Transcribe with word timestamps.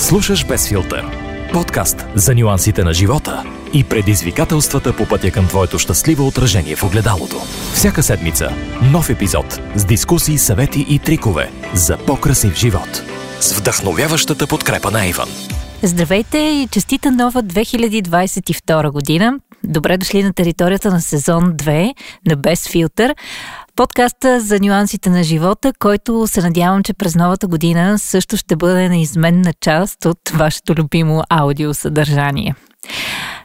Слушаш 0.00 0.46
без 0.46 0.68
филтър. 0.68 1.04
Подкаст 1.52 2.06
за 2.14 2.34
нюансите 2.34 2.84
на 2.84 2.92
живота 2.92 3.44
и 3.72 3.84
предизвикателствата 3.84 4.96
по 4.96 5.06
пътя 5.06 5.30
към 5.30 5.48
твоето 5.48 5.78
щастливо 5.78 6.26
отражение 6.26 6.76
в 6.76 6.84
огледалото. 6.84 7.36
Всяка 7.74 8.02
седмица 8.02 8.52
нов 8.92 9.10
епизод 9.10 9.60
с 9.74 9.84
дискусии, 9.84 10.38
съвети 10.38 10.86
и 10.88 10.98
трикове 10.98 11.50
за 11.74 11.96
по-красив 11.96 12.56
живот. 12.56 13.02
С 13.40 13.52
вдъхновяващата 13.52 14.46
подкрепа 14.46 14.90
на 14.90 15.06
Иван. 15.06 15.28
Здравейте 15.82 16.38
и 16.38 16.68
честита 16.70 17.10
нова 17.10 17.42
2022 17.42 18.90
година. 18.90 19.38
Добре 19.64 19.98
дошли 19.98 20.22
на 20.22 20.32
територията 20.32 20.90
на 20.90 21.00
сезон 21.00 21.42
2 21.42 21.94
на 22.26 22.36
Без 22.36 22.68
филтър. 22.68 23.14
Подкаста 23.76 24.40
за 24.40 24.58
нюансите 24.60 25.10
на 25.10 25.22
живота, 25.22 25.72
който 25.78 26.26
се 26.26 26.42
надявам, 26.42 26.82
че 26.82 26.94
през 26.94 27.14
новата 27.14 27.46
година 27.46 27.98
също 27.98 28.36
ще 28.36 28.56
бъде 28.56 28.88
неизменна 28.88 29.52
част 29.60 30.04
от 30.04 30.18
вашето 30.34 30.74
любимо 30.74 31.22
аудиосъдържание. 31.28 32.54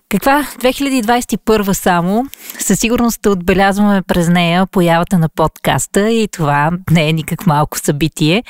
Каква 0.10 0.48
2021 0.60 1.74
само? 1.74 2.26
Със 2.60 2.80
сигурност 2.80 3.20
ще 3.20 3.30
отбелязваме 3.30 4.02
през 4.02 4.30
нея 4.30 4.68
появата 4.68 5.18
на 5.18 5.30
подкаста 5.30 6.12
и 6.12 6.28
това 6.28 6.72
не 6.92 7.10
е 7.10 7.14
никак 7.14 7.48
малко 7.48 7.80
събитие. 7.80 8.44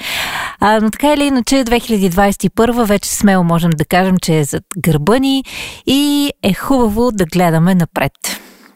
А, 0.60 0.80
но 0.82 0.92
така 0.92 1.14
или 1.14 1.24
иначе 1.24 1.56
2021 1.56 2.86
вече 2.86 3.10
смело 3.10 3.44
можем 3.44 3.70
да 3.70 3.86
кажем, 3.86 4.18
че 4.22 4.40
е 4.40 4.44
зад 4.44 4.64
гърба 4.78 5.18
ни 5.18 5.44
и 5.88 6.32
е 6.44 6.54
хубаво 6.54 7.12
да 7.12 7.26
гледаме 7.26 7.76
напред. 7.76 8.35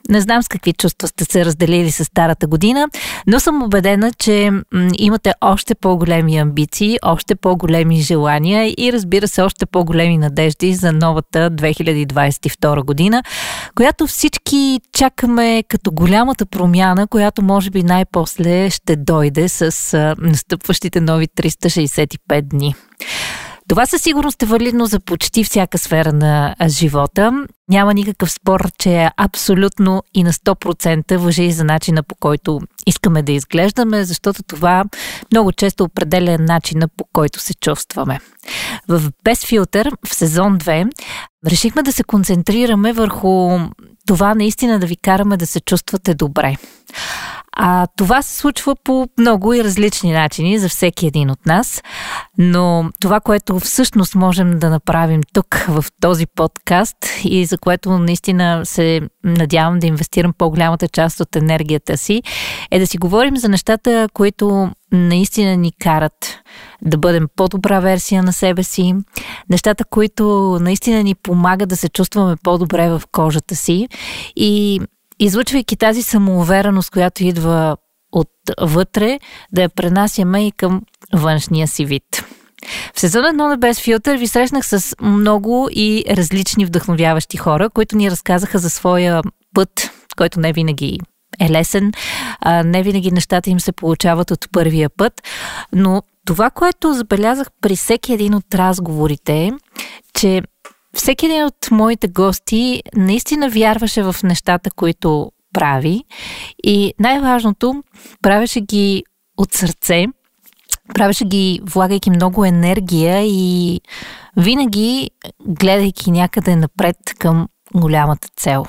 Не 0.09 0.21
знам 0.21 0.43
с 0.43 0.47
какви 0.47 0.73
чувства 0.73 1.07
сте 1.07 1.25
се 1.25 1.45
разделили 1.45 1.91
с 1.91 2.05
старата 2.05 2.47
година, 2.47 2.87
но 3.27 3.39
съм 3.39 3.63
убедена, 3.63 4.11
че 4.13 4.51
имате 4.97 5.33
още 5.41 5.75
по-големи 5.75 6.37
амбиции, 6.37 6.97
още 7.05 7.35
по-големи 7.35 8.01
желания 8.01 8.73
и 8.77 8.93
разбира 8.93 9.27
се 9.27 9.41
още 9.41 9.65
по-големи 9.65 10.17
надежди 10.17 10.73
за 10.73 10.91
новата 10.91 11.51
2022 11.51 12.83
година, 12.83 13.23
която 13.75 14.07
всички 14.07 14.79
чакаме 14.93 15.63
като 15.69 15.91
голямата 15.91 16.45
промяна, 16.45 17.07
която 17.07 17.41
може 17.41 17.69
би 17.69 17.83
най-после 17.83 18.69
ще 18.69 18.95
дойде 18.95 19.49
с 19.49 20.15
настъпващите 20.17 21.01
нови 21.01 21.27
365 21.27 22.41
дни. 22.41 22.75
Това 23.69 23.85
със 23.85 24.01
сигурност 24.01 24.43
е 24.43 24.45
валидно 24.45 24.85
за 24.85 24.99
почти 24.99 25.43
всяка 25.43 25.77
сфера 25.77 26.13
на 26.13 26.55
живота. 26.67 27.45
Няма 27.69 27.93
никакъв 27.93 28.31
спор, 28.31 28.71
че 28.79 28.89
е 28.89 29.11
абсолютно 29.17 30.03
и 30.13 30.23
на 30.23 30.33
100% 30.33 31.17
въжи 31.17 31.43
и 31.43 31.51
за 31.51 31.63
начина 31.63 32.03
по 32.03 32.15
който 32.15 32.59
искаме 32.87 33.23
да 33.23 33.31
изглеждаме, 33.31 34.03
защото 34.03 34.43
това 34.43 34.83
много 35.31 35.51
често 35.51 35.83
определя 35.83 36.37
начина 36.39 36.87
по 36.87 37.05
който 37.13 37.39
се 37.39 37.53
чувстваме. 37.53 38.19
В 38.87 39.11
Без 39.23 39.45
филтър 39.45 39.91
в 40.07 40.15
сезон 40.15 40.57
2 40.57 40.89
решихме 41.47 41.83
да 41.83 41.91
се 41.91 42.03
концентрираме 42.03 42.93
върху 42.93 43.59
това 44.07 44.35
наистина 44.35 44.79
да 44.79 44.87
ви 44.87 44.97
караме 44.97 45.37
да 45.37 45.47
се 45.47 45.59
чувствате 45.59 46.13
добре. 46.13 46.57
А 47.51 47.87
това 47.97 48.21
се 48.21 48.37
случва 48.37 48.75
по 48.83 49.07
много 49.17 49.53
и 49.53 49.63
различни 49.63 50.11
начини 50.11 50.59
за 50.59 50.69
всеки 50.69 51.07
един 51.07 51.29
от 51.29 51.45
нас, 51.45 51.83
но 52.37 52.89
това, 52.99 53.19
което 53.19 53.59
всъщност 53.59 54.15
можем 54.15 54.59
да 54.59 54.69
направим 54.69 55.21
тук 55.33 55.65
в 55.67 55.85
този 56.01 56.25
подкаст 56.25 56.97
и 57.23 57.45
за 57.45 57.57
което 57.57 57.99
наистина 57.99 58.61
се 58.65 59.01
надявам 59.23 59.79
да 59.79 59.87
инвестирам 59.87 60.33
по-голямата 60.37 60.87
част 60.87 61.19
от 61.19 61.35
енергията 61.35 61.97
си, 61.97 62.23
е 62.71 62.79
да 62.79 62.87
си 62.87 62.97
говорим 62.97 63.37
за 63.37 63.49
нещата, 63.49 64.07
които 64.13 64.71
наистина 64.91 65.55
ни 65.55 65.71
карат 65.71 66.39
да 66.81 66.97
бъдем 66.97 67.27
по-добра 67.35 67.79
версия 67.79 68.23
на 68.23 68.33
себе 68.33 68.63
си, 68.63 68.95
нещата, 69.49 69.85
които 69.85 70.57
наистина 70.61 71.03
ни 71.03 71.15
помагат 71.15 71.69
да 71.69 71.77
се 71.77 71.89
чувстваме 71.89 72.35
по-добре 72.43 72.89
в 72.89 73.01
кожата 73.11 73.55
си. 73.55 73.87
И 74.35 74.81
излучвайки 75.19 75.75
тази 75.75 76.03
самоувереност, 76.03 76.91
която 76.91 77.23
идва 77.23 77.77
отвътре, 78.11 79.19
да 79.51 79.61
я 79.61 79.69
пренасяме 79.69 80.47
и 80.47 80.51
към 80.51 80.81
външния 81.13 81.67
си 81.67 81.85
вид. 81.85 82.25
В 82.95 82.99
сезон 82.99 83.23
1 83.23 83.31
на 83.33 83.57
Без 83.57 83.79
филтър 83.79 84.17
ви 84.17 84.27
срещнах 84.27 84.65
с 84.65 84.95
много 85.01 85.69
и 85.71 86.03
различни 86.09 86.65
вдъхновяващи 86.65 87.37
хора, 87.37 87.69
които 87.69 87.97
ни 87.97 88.11
разказаха 88.11 88.59
за 88.59 88.69
своя 88.69 89.21
път, 89.55 89.91
който 90.17 90.39
не 90.39 90.53
винаги 90.53 90.99
е 91.39 91.49
лесен, 91.49 91.91
не 92.65 92.83
винаги 92.83 93.11
нещата 93.11 93.49
им 93.49 93.59
се 93.59 93.71
получават 93.71 94.31
от 94.31 94.47
първия 94.51 94.89
път, 94.89 95.13
но 95.73 96.01
това, 96.25 96.49
което 96.49 96.93
забелязах 96.93 97.47
при 97.61 97.75
всеки 97.75 98.13
един 98.13 98.35
от 98.35 98.55
разговорите 98.55 99.33
е, 99.33 99.51
че 100.13 100.41
всеки 100.93 101.25
един 101.25 101.45
от 101.45 101.71
моите 101.71 102.07
гости 102.07 102.83
наистина 102.95 103.49
вярваше 103.49 104.03
в 104.03 104.15
нещата, 104.23 104.71
които 104.71 105.31
прави 105.53 106.03
и 106.63 106.93
най-важното, 106.99 107.83
правеше 108.21 108.61
ги 108.61 109.03
от 109.37 109.53
сърце, 109.53 110.05
правеше 110.95 111.25
ги 111.25 111.61
влагайки 111.63 112.09
много 112.09 112.45
енергия 112.45 113.21
и 113.25 113.81
винаги 114.37 115.09
гледайки 115.45 116.11
някъде 116.11 116.55
напред 116.55 116.97
към 117.19 117.47
голямата 117.75 118.27
цел. 118.37 118.65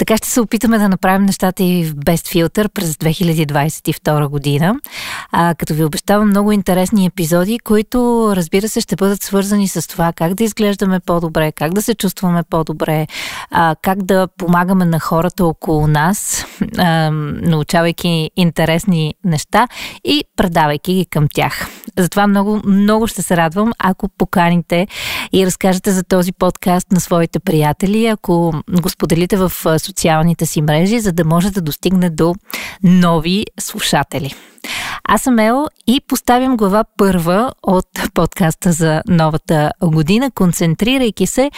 Така 0.00 0.16
ще 0.16 0.28
се 0.28 0.40
опитаме 0.40 0.78
да 0.78 0.88
направим 0.88 1.26
нещата 1.26 1.62
и 1.62 1.84
в 1.84 1.94
Best 1.94 2.46
Filter 2.48 2.68
през 2.68 2.94
2022 2.94 4.28
година. 4.28 4.74
А, 5.32 5.54
като 5.54 5.74
ви 5.74 5.84
обещавам 5.84 6.28
много 6.28 6.52
интересни 6.52 7.06
епизоди, 7.06 7.58
които 7.58 8.32
разбира 8.36 8.68
се 8.68 8.80
ще 8.80 8.96
бъдат 8.96 9.22
свързани 9.22 9.68
с 9.68 9.88
това 9.88 10.12
как 10.12 10.34
да 10.34 10.44
изглеждаме 10.44 11.00
по-добре, 11.00 11.52
как 11.52 11.74
да 11.74 11.82
се 11.82 11.94
чувстваме 11.94 12.42
по-добре, 12.50 13.06
а, 13.50 13.76
как 13.82 14.02
да 14.02 14.28
помагаме 14.38 14.84
на 14.84 15.00
хората 15.00 15.44
около 15.44 15.86
нас, 15.86 16.46
а, 16.78 17.10
научавайки 17.42 18.30
интересни 18.36 19.14
неща 19.24 19.68
и 20.04 20.24
предавайки 20.36 20.94
ги 20.94 21.06
към 21.06 21.26
тях. 21.34 21.68
Затова 21.98 22.26
много, 22.26 22.60
много 22.66 23.06
ще 23.06 23.22
се 23.22 23.36
радвам, 23.36 23.72
ако 23.78 24.08
поканите 24.08 24.86
и 25.32 25.46
разкажете 25.46 25.90
за 25.90 26.02
този 26.04 26.32
подкаст 26.32 26.92
на 26.92 27.00
своите 27.00 27.40
приятели, 27.40 28.06
ако 28.06 28.54
го 28.82 28.88
споделите 28.88 29.36
в 29.36 29.52
социалните 29.90 30.46
си 30.46 30.62
мрежи, 30.62 31.00
за 31.00 31.12
да 31.12 31.24
може 31.24 31.50
да 31.50 31.60
достигне 31.60 32.10
до 32.10 32.34
нови 32.82 33.44
слушатели. 33.60 34.34
Аз 35.04 35.22
съм 35.22 35.38
Ел 35.38 35.66
и 35.86 36.00
поставям 36.08 36.56
глава 36.56 36.84
първа 36.96 37.52
от 37.62 37.88
подкаста 38.14 38.72
за 38.72 39.02
новата 39.08 39.70
година, 39.82 40.30
концентрирайки 40.30 41.26
се 41.26 41.50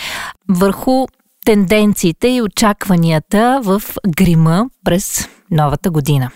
върху 0.48 1.06
тенденциите 1.46 2.28
и 2.28 2.42
очакванията 2.42 3.60
в 3.62 3.82
грима 4.08 4.66
през 4.84 5.28
новата 5.50 5.90
година. 5.90 6.30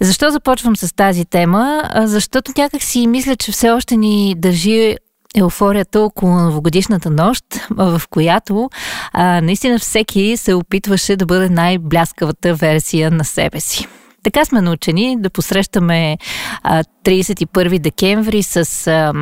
Защо 0.00 0.30
започвам 0.30 0.76
с 0.76 0.94
тази 0.94 1.24
тема? 1.24 1.90
Защото 2.04 2.52
някак 2.58 2.82
си 2.82 3.06
мисля, 3.06 3.36
че 3.36 3.52
все 3.52 3.70
още 3.70 3.96
ни 3.96 4.34
държи 4.38 4.96
еуфорията 5.36 6.00
около 6.00 6.32
новогодишната 6.32 7.10
нощ, 7.10 7.44
в 7.70 8.02
която 8.10 8.70
а, 9.12 9.40
наистина 9.40 9.78
всеки 9.78 10.36
се 10.36 10.54
опитваше 10.54 11.16
да 11.16 11.26
бъде 11.26 11.48
най-бляскавата 11.48 12.54
версия 12.54 13.10
на 13.10 13.24
себе 13.24 13.60
си. 13.60 13.86
Така 14.22 14.44
сме 14.44 14.60
научени 14.60 15.16
да 15.20 15.30
посрещаме 15.30 16.18
а, 16.62 16.84
31 17.04 17.78
декември 17.78 18.42
с 18.42 19.12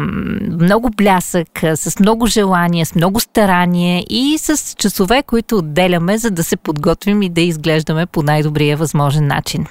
много 0.61 0.91
блясък, 0.97 1.49
с 1.75 2.01
много 2.01 2.27
желание, 2.27 2.85
с 2.85 2.95
много 2.95 3.21
старание 3.21 4.05
и 4.11 4.39
с 4.39 4.75
часове, 4.79 5.23
които 5.23 5.57
отделяме, 5.57 6.19
за 6.19 6.31
да 6.31 6.45
се 6.45 6.57
подготвим 6.57 7.23
и 7.23 7.29
да 7.29 7.41
изглеждаме 7.41 8.07
по 8.07 8.23
най-добрия 8.23 8.77
възможен 8.77 9.27
начин. 9.27 9.67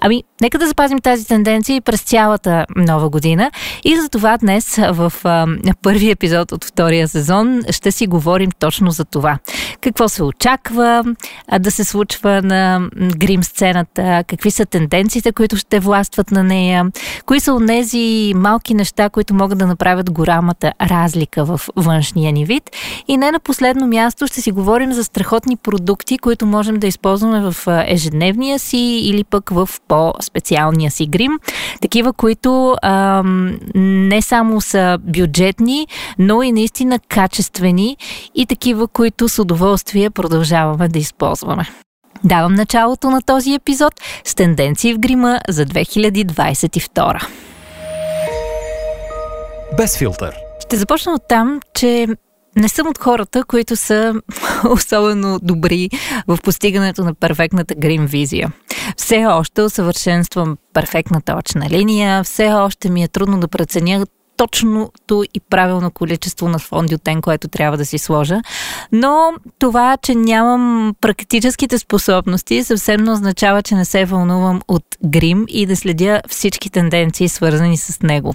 Ами, 0.00 0.24
нека 0.40 0.58
да 0.58 0.66
запазим 0.66 0.98
тази 0.98 1.26
тенденция 1.26 1.76
и 1.76 1.80
през 1.80 2.02
цялата 2.02 2.66
нова 2.76 3.08
година. 3.08 3.50
И 3.84 3.96
за 3.96 4.08
това 4.08 4.36
днес 4.38 4.76
в 4.76 5.12
а, 5.24 5.46
първи 5.82 6.10
епизод 6.10 6.52
от 6.52 6.64
втория 6.64 7.08
сезон 7.08 7.62
ще 7.70 7.92
си 7.92 8.06
говорим 8.06 8.50
точно 8.58 8.90
за 8.90 9.04
това. 9.04 9.38
Какво 9.80 10.08
се 10.08 10.22
очаква 10.22 11.04
а, 11.48 11.58
да 11.58 11.70
се 11.70 11.84
случва 11.84 12.42
на 12.42 12.88
грим 13.16 13.44
сцената, 13.44 14.24
какви 14.26 14.50
са 14.50 14.66
тенденциите, 14.66 15.32
които 15.32 15.56
ще 15.56 15.80
властват 15.80 16.30
на 16.30 16.42
нея, 16.42 16.86
кои 17.26 17.40
са 17.40 17.54
онези 17.54 18.32
малки 18.36 18.74
неща, 18.74 19.08
които 19.08 19.34
могат 19.34 19.58
да 19.58 19.66
направят 19.66 20.10
голямата 20.10 20.72
разлика 20.82 21.44
в 21.44 21.60
външния 21.76 22.32
ни 22.32 22.44
вид. 22.44 22.70
И 23.08 23.16
не 23.16 23.30
на 23.30 23.40
последно 23.40 23.86
място 23.86 24.26
ще 24.26 24.40
си 24.40 24.52
говорим 24.52 24.92
за 24.92 25.04
страхотни 25.04 25.56
продукти, 25.56 26.18
които 26.18 26.46
можем 26.46 26.78
да 26.78 26.86
използваме 26.86 27.50
в 27.50 27.84
ежедневния 27.86 28.58
си 28.58 28.78
или 28.78 29.24
пък 29.24 29.50
в 29.50 29.68
по-специалния 29.90 30.90
си 30.90 31.06
грим. 31.06 31.32
Такива, 31.80 32.12
които 32.12 32.76
а, 32.82 33.22
не 33.74 34.22
само 34.22 34.60
са 34.60 34.98
бюджетни, 35.00 35.86
но 36.18 36.42
и 36.42 36.52
наистина 36.52 36.98
качествени 36.98 37.96
и 38.34 38.46
такива, 38.46 38.88
които 38.88 39.28
с 39.28 39.38
удоволствие 39.38 40.10
продължаваме 40.10 40.88
да 40.88 40.98
използваме. 40.98 41.66
Давам 42.24 42.54
началото 42.54 43.10
на 43.10 43.22
този 43.22 43.54
епизод 43.54 43.94
с 44.24 44.34
тенденции 44.34 44.94
в 44.94 44.98
грима 44.98 45.40
за 45.48 45.66
2022. 45.66 47.26
Без 49.76 49.98
филтър. 49.98 50.34
Ще 50.60 50.76
започна 50.76 51.12
от 51.12 51.22
там, 51.28 51.60
че 51.74 52.06
не 52.56 52.68
съм 52.68 52.86
от 52.86 52.98
хората, 52.98 53.44
които 53.44 53.76
са 53.76 54.14
особено 54.70 55.38
добри 55.42 55.90
в 56.26 56.38
постигането 56.42 57.04
на 57.04 57.14
перфектната 57.14 57.74
грим 57.74 58.06
визия. 58.06 58.52
Все 58.96 59.26
още 59.26 59.62
усъвършенствам 59.62 60.56
перфектната 60.72 61.36
очна 61.38 61.70
линия, 61.70 62.24
все 62.24 62.52
още 62.52 62.90
ми 62.90 63.02
е 63.02 63.08
трудно 63.08 63.40
да 63.40 63.48
преценя 63.48 64.06
точното 64.40 65.24
и 65.34 65.40
правилно 65.40 65.90
количество 65.90 66.48
на 66.48 66.58
фондиотен, 66.58 67.22
което 67.22 67.48
трябва 67.48 67.76
да 67.76 67.86
си 67.86 67.98
сложа. 67.98 68.40
Но 68.92 69.32
това, 69.58 69.96
че 69.96 70.14
нямам 70.14 70.94
практическите 71.00 71.78
способности, 71.78 72.64
съвсем 72.64 73.04
не 73.04 73.12
означава, 73.12 73.62
че 73.62 73.74
не 73.74 73.84
се 73.84 74.04
вълнувам 74.04 74.60
от 74.68 74.84
грим 75.04 75.44
и 75.48 75.66
да 75.66 75.76
следя 75.76 76.20
всички 76.28 76.70
тенденции, 76.70 77.28
свързани 77.28 77.76
с 77.76 78.02
него. 78.02 78.34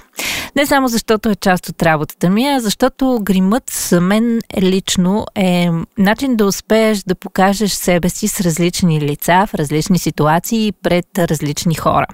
Не 0.55 0.65
само 0.65 0.87
защото 0.87 1.29
е 1.29 1.35
част 1.35 1.69
от 1.69 1.83
работата 1.83 2.29
ми, 2.29 2.47
а 2.47 2.59
защото 2.59 3.19
гримът 3.21 3.63
за 3.89 4.01
мен 4.01 4.39
лично 4.61 5.25
е 5.35 5.69
начин 5.97 6.35
да 6.35 6.45
успееш 6.45 6.99
да 6.99 7.15
покажеш 7.15 7.71
себе 7.71 8.09
си 8.09 8.27
с 8.27 8.41
различни 8.41 9.01
лица, 9.01 9.47
в 9.47 9.53
различни 9.53 9.99
ситуации 9.99 10.71
пред 10.83 11.05
различни 11.17 11.75
хора. 11.75 12.05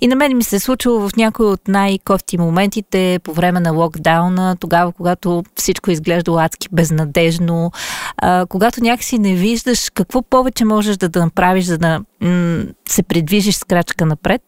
И 0.00 0.06
на 0.06 0.16
мен 0.16 0.36
ми 0.36 0.44
се 0.44 0.56
е 0.56 0.60
случило 0.60 1.08
в 1.08 1.16
някои 1.16 1.46
от 1.46 1.68
най-кофти 1.68 2.38
моментите 2.38 3.20
по 3.24 3.32
време 3.32 3.60
на 3.60 3.72
локдауна, 3.72 4.56
тогава, 4.60 4.92
когато 4.92 5.44
всичко 5.56 5.90
изглежда 5.90 6.32
адски 6.38 6.68
безнадежно, 6.72 7.72
а, 8.16 8.46
когато 8.46 8.82
някакси 8.82 9.18
не 9.18 9.34
виждаш 9.34 9.90
какво 9.94 10.22
повече 10.22 10.64
можеш 10.64 10.96
да, 10.96 11.08
да 11.08 11.24
направиш, 11.24 11.64
за 11.64 11.78
да 11.78 12.00
м- 12.20 12.64
се 12.88 13.02
придвижиш 13.02 13.54
с 13.54 13.64
крачка 13.64 14.06
напред. 14.06 14.42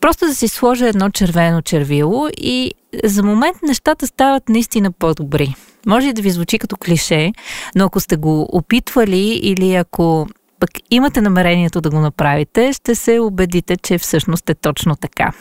Просто 0.00 0.26
да 0.26 0.34
си 0.34 0.48
сложа 0.48 0.88
едно 0.88 1.10
червено 1.10 1.62
червило 1.62 2.28
и 2.38 2.72
за 3.04 3.22
момент 3.22 3.56
нещата 3.62 4.06
стават 4.06 4.48
наистина 4.48 4.92
по-добри. 4.92 5.54
Може 5.86 6.12
да 6.12 6.22
ви 6.22 6.30
звучи 6.30 6.58
като 6.58 6.76
клише, 6.76 7.32
но 7.74 7.84
ако 7.84 8.00
сте 8.00 8.16
го 8.16 8.48
опитвали 8.52 9.40
или 9.42 9.74
ако 9.74 10.26
пък 10.64 10.70
имате 10.90 11.20
намерението 11.20 11.80
да 11.80 11.90
го 11.90 12.00
направите, 12.00 12.72
ще 12.72 12.94
се 12.94 13.18
убедите, 13.20 13.76
че 13.76 13.98
всъщност 13.98 14.50
е 14.50 14.54
точно 14.54 14.96
така. 14.96 15.32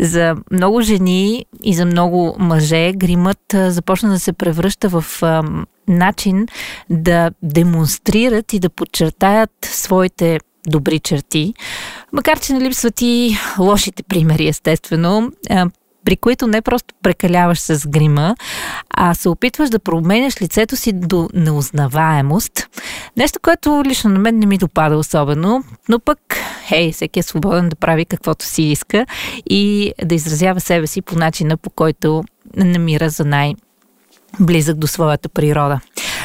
За 0.00 0.36
много 0.50 0.80
жени 0.80 1.46
и 1.62 1.74
за 1.74 1.86
много 1.86 2.36
мъже 2.38 2.92
гримът 2.92 3.38
започна 3.54 4.08
да 4.08 4.18
се 4.18 4.32
превръща 4.32 4.88
в 4.88 5.04
начин 5.88 6.46
да 6.90 7.30
демонстрират 7.42 8.52
и 8.52 8.58
да 8.58 8.70
подчертаят 8.70 9.50
своите 9.62 10.40
добри 10.66 10.98
черти, 10.98 11.54
макар 12.12 12.40
че 12.40 12.52
не 12.52 12.60
липсват 12.60 13.02
и 13.02 13.38
лошите 13.58 14.02
примери, 14.02 14.48
естествено 14.48 15.32
при 16.06 16.16
които 16.16 16.46
не 16.46 16.62
просто 16.62 16.94
прекаляваш 17.02 17.60
с 17.60 17.88
грима, 17.88 18.36
а 18.90 19.14
се 19.14 19.28
опитваш 19.28 19.70
да 19.70 19.78
променяш 19.78 20.42
лицето 20.42 20.76
си 20.76 20.92
до 20.92 21.28
неузнаваемост. 21.34 22.68
Нещо, 23.16 23.38
което 23.42 23.82
лично 23.84 24.10
на 24.10 24.18
мен 24.18 24.38
не 24.38 24.46
ми 24.46 24.58
допада 24.58 24.96
особено, 24.96 25.64
но 25.88 26.00
пък, 26.00 26.18
хей, 26.66 26.92
всеки 26.92 27.18
е 27.18 27.22
свободен 27.22 27.68
да 27.68 27.76
прави 27.76 28.04
каквото 28.04 28.44
си 28.44 28.62
иска 28.62 29.06
и 29.50 29.92
да 30.04 30.14
изразява 30.14 30.60
себе 30.60 30.86
си 30.86 31.02
по 31.02 31.18
начина, 31.18 31.56
по 31.56 31.70
който 31.70 32.24
намира 32.56 33.08
за 33.10 33.24
най- 33.24 33.54
близък 34.40 34.76
до 34.76 34.86
своята 34.86 35.28
природа. 35.28 35.80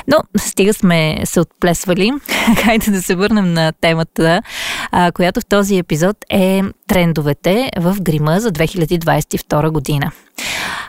Но 0.08 0.18
стига 0.38 0.74
сме 0.74 1.22
се 1.26 1.40
отплесвали. 1.40 2.12
Хайде 2.64 2.92
да 2.92 3.02
се 3.02 3.16
върнем 3.16 3.54
на 3.54 3.72
темата, 3.82 4.42
която 5.14 5.42
в 5.42 5.46
този 5.46 5.78
епизод 5.78 6.18
е 6.30 6.62
трендовете 6.88 7.72
в 7.78 7.98
грима 8.02 8.40
за 8.40 8.52
2022 8.52 9.70
година. 9.70 10.12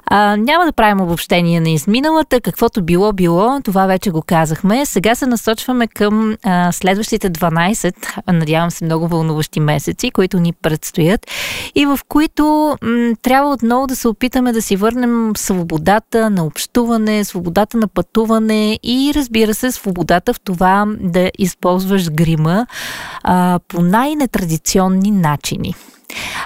А, 0.06 0.36
няма 0.36 0.64
да 0.64 0.72
правим 0.72 1.00
обобщение 1.00 1.60
на 1.60 1.70
изминалата, 1.70 2.40
каквото 2.40 2.82
било, 2.82 3.12
било, 3.12 3.60
това 3.64 3.86
вече 3.86 4.10
го 4.10 4.22
казахме. 4.22 4.86
Сега 4.86 5.14
се 5.14 5.26
насочваме 5.26 5.86
към 5.86 6.36
а, 6.42 6.72
следващите 6.72 7.30
12, 7.30 7.94
надявам 8.32 8.70
се 8.70 8.84
много 8.84 9.08
вълнуващи 9.08 9.60
месеци, 9.60 10.10
които 10.10 10.40
ни 10.40 10.52
предстоят 10.52 11.26
и 11.74 11.86
в 11.86 11.98
които 12.08 12.76
м, 12.82 13.14
трябва 13.22 13.52
отново 13.52 13.86
да 13.86 13.96
се 13.96 14.08
опитаме 14.08 14.52
да 14.52 14.62
си 14.62 14.76
върнем 14.76 15.32
свободата 15.36 16.30
на 16.30 16.44
общуване, 16.44 17.24
свободата 17.24 17.78
на 17.78 17.88
пътуване 17.88 18.78
и 18.82 19.12
разбира 19.14 19.54
се, 19.54 19.72
свободата 19.72 20.34
в 20.34 20.40
това 20.40 20.86
да 21.00 21.30
използваш 21.38 22.10
грима 22.10 22.66
а, 23.22 23.60
по 23.68 23.82
най-нетрадиционни 23.82 25.10
начини. 25.10 25.74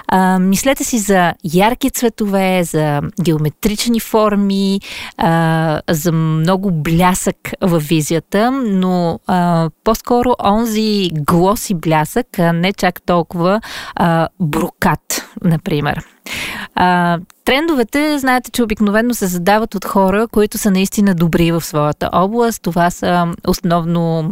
А, 0.07 0.39
мислете 0.39 0.83
си 0.83 0.97
за 0.99 1.33
ярки 1.43 1.89
цветове, 1.89 2.63
за 2.63 3.01
геометрични 3.21 3.99
форми, 3.99 4.79
а, 5.17 5.81
за 5.89 6.11
много 6.11 6.71
блясък 6.71 7.35
в 7.61 7.79
визията, 7.79 8.51
но 8.51 9.19
а, 9.27 9.69
по-скоро 9.83 10.35
онзи 10.43 11.09
глоси 11.13 11.73
блясък, 11.73 12.39
а 12.39 12.53
не 12.53 12.73
чак 12.73 13.01
толкова 13.01 13.61
а, 13.95 14.27
брокат, 14.39 15.29
например. 15.43 16.05
А, 16.75 17.19
трендовете, 17.45 18.19
знаете, 18.19 18.51
че 18.51 18.63
обикновено 18.63 19.13
се 19.13 19.27
задават 19.27 19.75
от 19.75 19.85
хора, 19.85 20.27
които 20.27 20.57
са 20.57 20.71
наистина 20.71 21.15
добри 21.15 21.51
в 21.51 21.61
своята 21.61 22.09
област. 22.13 22.61
Това 22.61 22.89
са 22.89 23.33
основно 23.47 24.31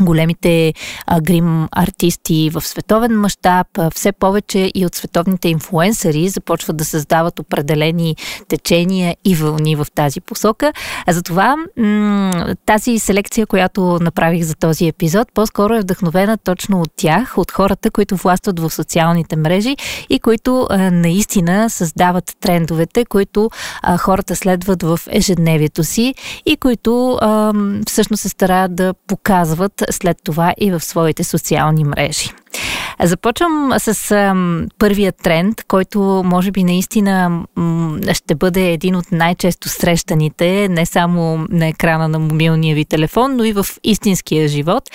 големите 0.00 0.74
а, 1.06 1.20
грим 1.20 1.68
артисти 1.72 2.50
в 2.50 2.60
световен 2.60 3.20
мащаб, 3.20 3.66
все 3.94 4.12
повече 4.12 4.72
и 4.74 4.86
от 4.86 4.94
световните 4.94 5.48
инфлуенсъри 5.48 6.28
започват 6.28 6.76
да 6.76 6.84
създават 6.84 7.38
определени 7.38 8.16
течения 8.48 9.16
и 9.24 9.34
вълни 9.34 9.76
в 9.76 9.86
тази 9.94 10.20
посока. 10.20 10.72
А 11.06 11.12
затова 11.12 11.56
м- 11.76 12.54
тази 12.66 12.98
селекция, 12.98 13.46
която 13.46 13.98
направих 14.00 14.44
за 14.44 14.54
този 14.54 14.86
епизод, 14.86 15.28
по-скоро 15.34 15.74
е 15.74 15.80
вдъхновена 15.80 16.38
точно 16.38 16.80
от 16.80 16.90
тях, 16.96 17.38
от 17.38 17.50
хората, 17.50 17.90
които 17.90 18.16
властват 18.16 18.60
в 18.60 18.70
социалните 18.70 19.36
мрежи 19.36 19.76
и 20.10 20.18
които 20.18 20.66
а, 20.70 20.90
наистина 20.90 21.70
създават 21.70 22.36
трендовете, 22.40 23.04
които 23.04 23.50
а, 23.82 23.96
хората 23.98 24.36
следват 24.36 24.82
в 24.82 25.00
ежедневието 25.10 25.84
си 25.84 26.14
и 26.46 26.56
които 26.56 27.18
а, 27.20 27.52
всъщност 27.86 28.20
се 28.20 28.28
стараят 28.28 28.74
да 28.74 28.94
показват 29.06 29.84
след 29.90 30.16
това 30.24 30.54
и 30.60 30.70
в 30.70 30.80
своите 30.80 31.24
социални 31.24 31.84
мрежи. 31.84 32.30
Започвам 33.02 33.72
с 33.78 34.10
а, 34.10 34.34
първия 34.78 35.12
тренд, 35.12 35.64
който 35.68 36.22
може 36.24 36.50
би 36.50 36.64
наистина 36.64 37.44
ще 38.12 38.34
бъде 38.34 38.72
един 38.72 38.96
от 38.96 39.12
най-често 39.12 39.68
срещаните, 39.68 40.68
не 40.68 40.86
само 40.86 41.46
на 41.50 41.66
екрана 41.66 42.08
на 42.08 42.18
мобилния 42.18 42.74
ви 42.74 42.84
телефон, 42.84 43.36
но 43.36 43.44
и 43.44 43.52
в 43.52 43.66
истинския 43.84 44.48
живот. 44.48 44.90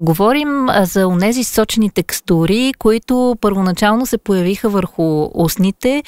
Говорим 0.00 0.66
за 0.82 1.06
онези 1.06 1.44
сочени 1.44 1.90
текстури, 1.90 2.72
които 2.78 3.36
първоначално 3.40 4.06
се 4.06 4.18
появиха 4.18 4.68
върху 4.68 5.28
устните, 5.34 6.02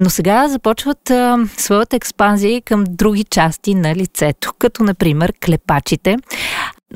но 0.00 0.10
сега 0.10 0.48
започват 0.48 1.10
а, 1.10 1.38
своята 1.56 1.96
експанзия 1.96 2.62
към 2.62 2.84
други 2.88 3.24
части 3.24 3.74
на 3.74 3.94
лицето, 3.94 4.52
като 4.58 4.82
например 4.82 5.32
клепачите. 5.44 6.16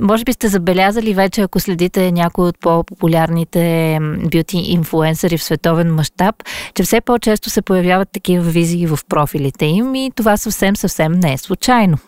Може 0.00 0.24
би 0.24 0.32
сте 0.32 0.48
забелязали 0.48 1.14
вече, 1.14 1.40
ако 1.40 1.60
следите 1.60 2.12
някои 2.12 2.44
от 2.44 2.60
по-популярните 2.60 3.98
бюти 4.32 4.58
инфлуенсъри 4.58 5.38
в 5.38 5.42
световен 5.42 5.94
мащаб, 5.94 6.34
че 6.74 6.82
все 6.82 7.00
по-често 7.00 7.50
се 7.50 7.62
появяват 7.62 8.08
такива 8.12 8.44
визии 8.44 8.86
в 8.86 8.98
профилите 9.08 9.66
им 9.66 9.94
и 9.94 10.12
това 10.16 10.36
съвсем 10.36 10.76
съвсем 10.76 11.12
не 11.12 11.32
е 11.32 11.38
случайно. 11.38 11.98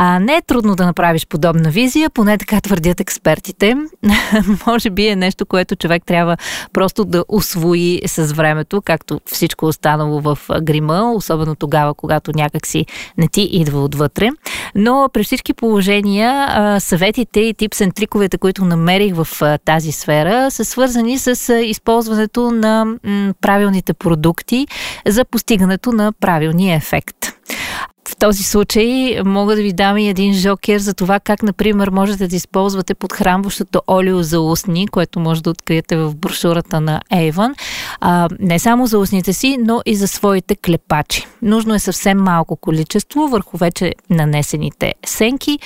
А 0.00 0.18
не 0.18 0.36
е 0.36 0.42
трудно 0.42 0.76
да 0.76 0.86
направиш 0.86 1.26
подобна 1.26 1.70
визия, 1.70 2.10
поне 2.10 2.38
така 2.38 2.60
твърдят 2.60 3.00
експертите. 3.00 3.76
Може 4.66 4.90
би 4.90 5.06
е 5.06 5.16
нещо, 5.16 5.46
което 5.46 5.76
човек 5.76 6.02
трябва 6.06 6.36
просто 6.72 7.04
да 7.04 7.24
освои 7.28 8.00
с 8.06 8.32
времето, 8.32 8.82
както 8.82 9.20
всичко 9.26 9.66
останало 9.66 10.20
в 10.20 10.38
грима, 10.62 11.12
особено 11.14 11.54
тогава, 11.54 11.94
когато 11.94 12.32
някакси 12.34 12.86
не 13.16 13.28
ти 13.28 13.42
идва 13.42 13.84
отвътре. 13.84 14.28
Но 14.74 15.08
при 15.12 15.24
всички 15.24 15.54
положения 15.54 16.80
съветите 16.80 17.40
и 17.40 17.54
типсен 17.54 17.90
триковете, 17.90 18.38
които 18.38 18.64
намерих 18.64 19.14
в 19.14 19.58
тази 19.64 19.92
сфера, 19.92 20.50
са 20.50 20.64
свързани 20.64 21.18
с 21.18 21.54
използването 21.54 22.50
на 22.50 22.86
правилните 23.40 23.92
продукти 23.92 24.66
за 25.06 25.24
постигането 25.24 25.92
на 25.92 26.12
правилния 26.12 26.76
ефект. 26.76 27.37
В 28.08 28.16
този 28.16 28.42
случай 28.42 29.20
мога 29.24 29.56
да 29.56 29.62
ви 29.62 29.72
дам 29.72 29.98
и 29.98 30.08
един 30.08 30.34
жокер 30.34 30.78
за 30.78 30.94
това 30.94 31.20
как, 31.20 31.42
например, 31.42 31.88
можете 31.88 32.28
да 32.28 32.36
използвате 32.36 32.94
подхранващото 32.94 33.82
олио 33.90 34.22
за 34.22 34.40
устни, 34.40 34.88
което 34.88 35.20
може 35.20 35.42
да 35.42 35.50
откриете 35.50 35.96
в 35.96 36.14
брошурата 36.14 36.80
на 36.80 37.00
Avon. 37.12 37.54
А, 38.00 38.28
не 38.40 38.58
само 38.58 38.86
за 38.86 38.98
устните 38.98 39.32
си, 39.32 39.56
но 39.60 39.82
и 39.86 39.96
за 39.96 40.08
своите 40.08 40.56
клепачи. 40.56 41.26
Нужно 41.42 41.74
е 41.74 41.78
съвсем 41.78 42.18
малко 42.18 42.56
количество 42.56 43.28
върху 43.28 43.56
вече 43.56 43.94
нанесените 44.10 44.94
сенки. 45.06 45.58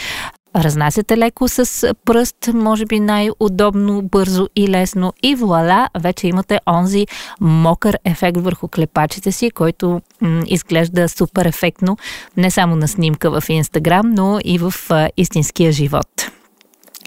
Разнасяте 0.57 1.17
леко 1.17 1.49
с 1.49 1.95
пръст, 2.05 2.49
може 2.55 2.87
би 2.87 3.01
най-удобно, 3.01 4.03
бързо 4.03 4.49
и 4.57 4.69
лесно 4.69 5.13
и 5.23 5.35
вуаля, 5.35 5.89
вече 5.99 6.27
имате 6.27 6.61
онзи 6.67 7.07
мокър 7.41 7.99
ефект 8.05 8.39
върху 8.41 8.69
клепачите 8.69 9.33
си, 9.33 9.51
който 9.51 10.01
м- 10.21 10.43
изглежда 10.47 11.09
супер 11.09 11.45
ефектно 11.45 11.97
не 12.37 12.51
само 12.51 12.77
на 12.77 12.89
снимка 12.89 13.41
в 13.41 13.49
Инстаграм, 13.49 14.11
но 14.11 14.39
и 14.45 14.59
в 14.59 14.75
а, 14.91 15.11
истинския 15.17 15.73
живот. 15.73 16.32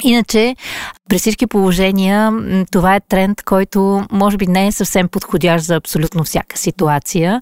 Иначе, 0.03 0.55
при 1.09 1.19
всички 1.19 1.47
положения, 1.47 2.33
това 2.71 2.95
е 2.95 2.99
тренд, 2.99 3.43
който 3.43 4.03
може 4.11 4.37
би 4.37 4.47
не 4.47 4.67
е 4.67 4.71
съвсем 4.71 5.07
подходящ 5.07 5.65
за 5.65 5.75
абсолютно 5.75 6.23
всяка 6.23 6.57
ситуация. 6.57 7.41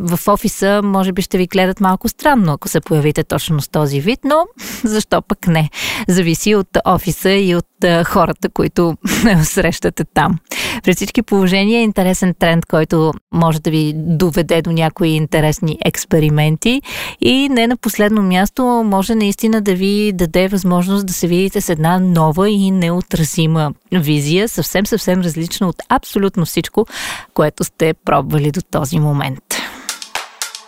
В 0.00 0.18
офиса, 0.26 0.80
може 0.84 1.12
би 1.12 1.22
ще 1.22 1.38
ви 1.38 1.46
гледат 1.46 1.80
малко 1.80 2.08
странно, 2.08 2.52
ако 2.52 2.68
се 2.68 2.80
появите 2.80 3.24
точно 3.24 3.60
с 3.60 3.68
този 3.68 4.00
вид, 4.00 4.20
но 4.24 4.46
защо 4.84 5.22
пък 5.22 5.46
не? 5.46 5.70
Зависи 6.08 6.54
от 6.54 6.68
офиса 6.86 7.30
и 7.30 7.56
от 7.56 7.66
хората, 8.04 8.48
които 8.48 8.96
срещате 9.42 10.04
там. 10.04 10.38
При 10.82 10.94
всички 10.94 11.22
положения 11.22 11.80
е 11.80 11.82
интересен 11.82 12.34
тренд, 12.38 12.66
който 12.66 13.12
може 13.32 13.60
да 13.60 13.70
ви 13.70 13.92
доведе 13.96 14.62
до 14.62 14.72
някои 14.72 15.08
интересни 15.08 15.78
експерименти 15.84 16.82
и 17.20 17.48
не 17.48 17.66
на 17.66 17.76
последно 17.76 18.22
място 18.22 18.64
може 18.84 19.14
наистина 19.14 19.60
да 19.60 19.74
ви 19.74 20.12
даде 20.14 20.48
възможност 20.48 21.06
да 21.06 21.12
се 21.12 21.26
видите 21.26 21.35
с 21.54 21.68
една 21.68 21.98
нова 21.98 22.50
и 22.50 22.70
неотразима 22.70 23.72
визия, 23.92 24.48
съвсем 24.48 24.86
съвсем 24.86 25.20
различна 25.20 25.68
от 25.68 25.76
абсолютно 25.88 26.46
всичко, 26.46 26.86
което 27.34 27.64
сте 27.64 27.94
пробвали 28.04 28.50
до 28.50 28.60
този 28.70 28.98
момент. 28.98 29.42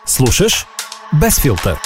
Слушаш 0.06 0.66
без 1.20 1.40
филтър. 1.40 1.80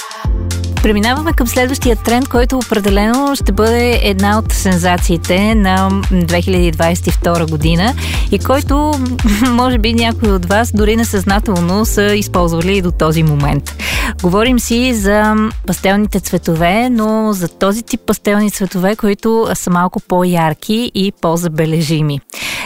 Преминаваме 0.83 1.33
към 1.33 1.47
следващия 1.47 1.97
тренд, 1.97 2.29
който 2.29 2.57
определено 2.57 3.37
ще 3.37 3.53
бъде 3.53 4.01
една 4.03 4.39
от 4.39 4.53
сензациите 4.53 5.55
на 5.55 5.91
2022 5.91 7.51
година 7.51 7.95
и 8.33 8.39
който 8.39 8.93
може 9.51 9.79
би 9.79 9.95
някои 9.95 10.31
от 10.31 10.45
вас 10.45 10.73
дори 10.75 10.97
несъзнателно 10.97 11.85
са 11.85 12.15
използвали 12.15 12.77
и 12.77 12.83
до 12.83 12.91
този 12.91 13.23
момент. 13.23 13.77
Говорим 14.23 14.59
си 14.59 14.95
за 14.95 15.35
пастелните 15.67 16.21
цветове, 16.21 16.91
но 16.91 17.33
за 17.33 17.49
този 17.49 17.83
тип 17.83 18.01
пастелни 18.07 18.51
цветове, 18.51 18.97
които 18.97 19.49
са 19.55 19.71
малко 19.71 20.01
по-ярки 20.01 20.93
и 20.95 21.13
по-забележими. 21.21 22.21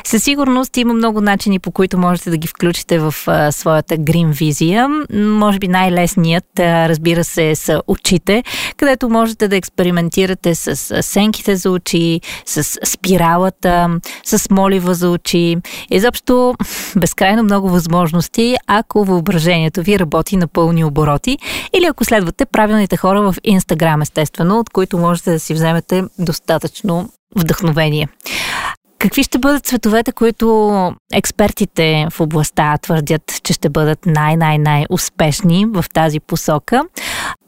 Със 0.06 0.22
сигурност 0.22 0.76
има 0.76 0.94
много 0.94 1.20
начини, 1.20 1.58
по 1.58 1.70
които 1.70 1.98
можете 1.98 2.30
да 2.30 2.36
ги 2.36 2.48
включите 2.48 2.98
в 2.98 3.14
а, 3.26 3.52
своята 3.52 3.96
грим 3.96 4.30
визия. 4.30 4.88
Може 5.14 5.58
би 5.58 5.68
най-лесният, 5.68 6.58
а, 6.58 6.88
разбира 6.88 7.24
се, 7.24 7.54
са 7.54 7.82
очите, 8.06 8.44
където 8.76 9.08
можете 9.08 9.48
да 9.48 9.56
експериментирате 9.56 10.54
с 10.54 11.02
сенките 11.02 11.56
за 11.56 11.70
очи, 11.70 12.20
с 12.46 12.78
спиралата, 12.84 14.00
с 14.24 14.50
молива 14.50 14.94
за 14.94 15.10
очи. 15.10 15.56
Изобщо 15.90 16.54
безкрайно 16.96 17.42
много 17.42 17.68
възможности, 17.68 18.56
ако 18.66 19.04
въображението 19.04 19.82
ви 19.82 19.98
работи 19.98 20.36
на 20.36 20.46
пълни 20.46 20.84
обороти 20.84 21.38
или 21.76 21.84
ако 21.84 22.04
следвате 22.04 22.46
правилните 22.46 22.96
хора 22.96 23.22
в 23.22 23.34
Инстаграм, 23.44 24.02
естествено, 24.02 24.58
от 24.58 24.70
които 24.70 24.98
можете 24.98 25.30
да 25.30 25.40
си 25.40 25.54
вземете 25.54 26.04
достатъчно 26.18 27.08
вдъхновение. 27.36 28.08
Какви 28.98 29.22
ще 29.22 29.38
бъдат 29.38 29.66
цветовете, 29.66 30.12
които 30.12 30.94
експертите 31.12 32.06
в 32.10 32.20
областта 32.20 32.78
твърдят, 32.78 33.40
че 33.42 33.52
ще 33.52 33.68
бъдат 33.68 34.06
най-най-най-успешни 34.06 35.66
в 35.66 35.84
тази 35.94 36.20
посока? 36.20 36.82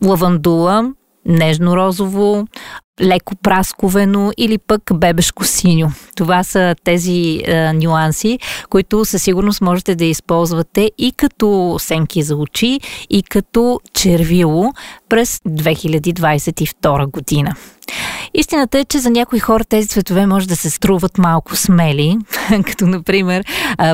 Лавандула, 0.05 0.93
нежно-розово, 1.29 2.47
леко 3.01 3.37
прасковено 3.37 4.31
или 4.37 4.59
пък 4.59 4.83
бебешко 4.95 5.45
синьо. 5.45 5.89
Това 6.17 6.45
са 6.45 6.75
тези 6.85 7.43
е, 7.45 7.73
нюанси, 7.73 8.39
които 8.71 9.05
със 9.05 9.23
сигурност 9.23 9.61
можете 9.61 9.95
да 9.95 10.05
използвате 10.05 10.91
и 10.99 11.13
като 11.13 11.77
сенки 11.79 12.23
за 12.23 12.37
очи, 12.37 12.81
и 13.11 13.23
като 13.23 13.81
червило 13.93 14.73
през 15.09 15.39
2022 15.39 17.11
година. 17.11 17.55
Истината 18.35 18.79
е, 18.79 18.85
че 18.85 18.99
за 18.99 19.11
някои 19.11 19.39
хора 19.39 19.65
тези 19.65 19.89
цветове 19.89 20.27
може 20.27 20.49
да 20.49 20.57
се 20.57 20.71
струват 20.71 21.19
малко 21.19 21.57
смели, 21.57 22.19
като 22.67 22.87
например 22.87 23.45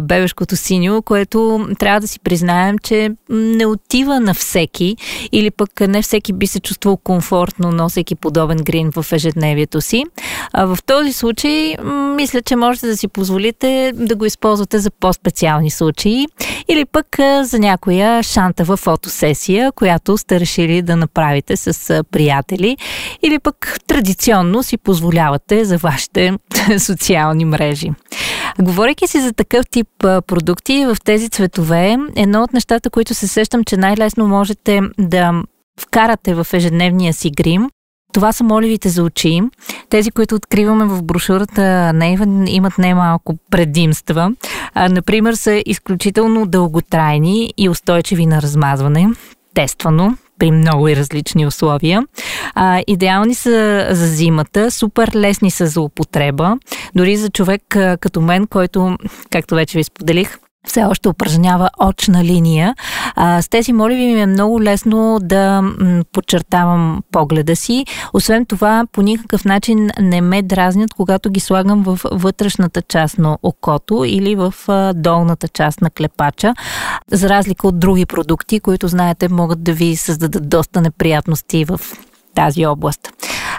бебешкото 0.03 0.57
синьо, 0.57 1.03
което 1.03 1.69
трябва 1.79 2.01
да 2.01 2.09
си 2.09 2.21
признаем, 2.21 2.79
че 2.79 3.11
не 3.31 3.67
отива 3.67 4.21
на 4.21 4.35
всеки 4.35 4.97
или 5.33 5.51
пък 5.51 5.81
не 5.81 6.03
всеки 6.03 6.33
би 6.33 6.47
се 6.47 6.61
чувствал 6.61 6.97
комфортно, 6.97 7.73
носейки 7.73 8.15
подобен 8.15 8.59
грин 8.59 8.91
в 8.97 9.07
ежедневието 9.13 9.81
си. 9.81 10.05
А 10.53 10.65
в 10.65 10.79
този 10.87 11.13
случай, 11.13 11.77
мисля, 12.17 12.43
че 12.43 12.57
можете 12.57 12.87
да 12.87 12.97
си 12.97 13.09
позволите 13.09 13.93
да 13.95 14.17
го 14.17 14.25
използвате 14.25 14.79
за 14.79 14.91
по-специални 14.91 15.71
случаи 15.71 16.27
или 16.69 16.85
пък 16.85 17.07
за 17.43 17.59
някоя 17.59 18.23
шантава 18.23 18.77
фотосесия, 18.77 19.73
която 19.73 20.19
сте 20.19 20.41
решили 20.41 20.83
да 20.83 20.97
направите 20.97 21.57
с 21.57 22.05
приятели 22.11 22.77
или 23.23 23.39
пък 23.39 23.77
традиционно 24.25 24.63
си 24.63 24.77
позволявате 24.77 25.65
за 25.65 25.79
вашите 25.79 26.33
социални 26.79 27.45
мрежи. 27.45 27.91
Говорейки 28.61 29.07
си 29.07 29.21
за 29.21 29.33
такъв 29.33 29.67
тип 29.71 29.89
продукти 30.01 30.87
в 30.87 30.97
тези 31.05 31.29
цветове, 31.29 31.97
едно 32.17 32.43
от 32.43 32.53
нещата, 32.53 32.91
които 32.91 33.15
се 33.15 33.29
сещам, 33.29 33.65
че 33.65 33.77
най-лесно 33.77 34.27
можете 34.27 34.81
да 34.99 35.43
вкарате 35.81 36.35
в 36.35 36.47
ежедневния 36.53 37.13
си 37.15 37.31
грим, 37.31 37.69
това 38.13 38.33
са 38.33 38.45
моливите 38.45 38.89
за 38.89 39.03
очи. 39.03 39.41
Тези, 39.91 40.11
които 40.11 40.35
откриваме 40.35 40.85
в 40.85 41.03
брошурата 41.03 41.93
не 41.93 42.19
имат 42.47 42.79
немалко 42.79 43.37
предимства. 43.51 44.33
А, 44.75 44.89
например, 44.89 45.35
са 45.35 45.63
изключително 45.67 46.47
дълготрайни 46.47 47.55
и 47.57 47.69
устойчиви 47.69 48.27
на 48.27 48.43
размазване. 48.43 49.09
Тествано, 49.55 50.17
при 50.39 50.51
много 50.51 50.89
и 50.89 50.97
различни 50.97 51.47
условия. 51.47 52.03
А, 52.55 52.83
идеални 52.87 53.35
са 53.35 53.89
за 53.91 54.07
зимата, 54.07 54.71
супер 54.71 55.11
лесни 55.15 55.51
са 55.51 55.67
за 55.67 55.81
употреба. 55.81 56.57
Дори 56.95 57.17
за 57.17 57.31
човек 57.31 57.77
а, 57.77 57.97
като 58.01 58.21
мен, 58.21 58.47
който, 58.47 58.97
както 59.31 59.55
вече 59.55 59.79
ви 59.79 59.85
споделих, 59.85 60.39
все 60.67 60.85
още 60.85 61.09
упражнява 61.09 61.71
очна 61.81 62.25
линия. 62.25 62.75
А, 63.17 63.43
с 63.43 63.49
тези 63.49 63.73
моливи 63.73 64.15
ми 64.15 64.21
е 64.21 64.27
много 64.27 64.63
лесно 64.63 65.19
да 65.23 65.63
м, 65.63 66.03
подчертавам 66.13 67.03
погледа 67.13 67.57
си. 67.57 67.85
Освен 68.13 68.47
това, 68.47 68.87
по 68.93 69.03
никакъв 69.03 69.45
начин 69.45 69.91
не 70.01 70.21
ме 70.21 70.43
дразнят, 70.43 70.95
когато 70.95 71.31
ги 71.31 71.41
слагам 71.41 71.83
в 71.83 71.99
вътрешната 72.13 72.83
част 72.83 73.19
на 73.19 73.39
окото 73.43 74.05
или 74.07 74.35
в 74.35 74.55
а, 74.69 74.93
долната 74.95 75.49
част 75.49 75.81
на 75.81 75.91
клепача, 75.91 76.55
за 77.11 77.29
разлика 77.29 77.69
от 77.69 77.79
други 77.79 78.07
продукти, 78.07 78.61
които, 78.61 78.89
знаете, 78.89 79.29
могат 79.29 79.63
да 79.63 79.73
ви 79.73 79.97
създадат 79.97 80.49
доста 80.49 80.81
неприятности 80.81 81.65
в 81.65 81.81
тази 82.35 82.67
област. 82.67 83.14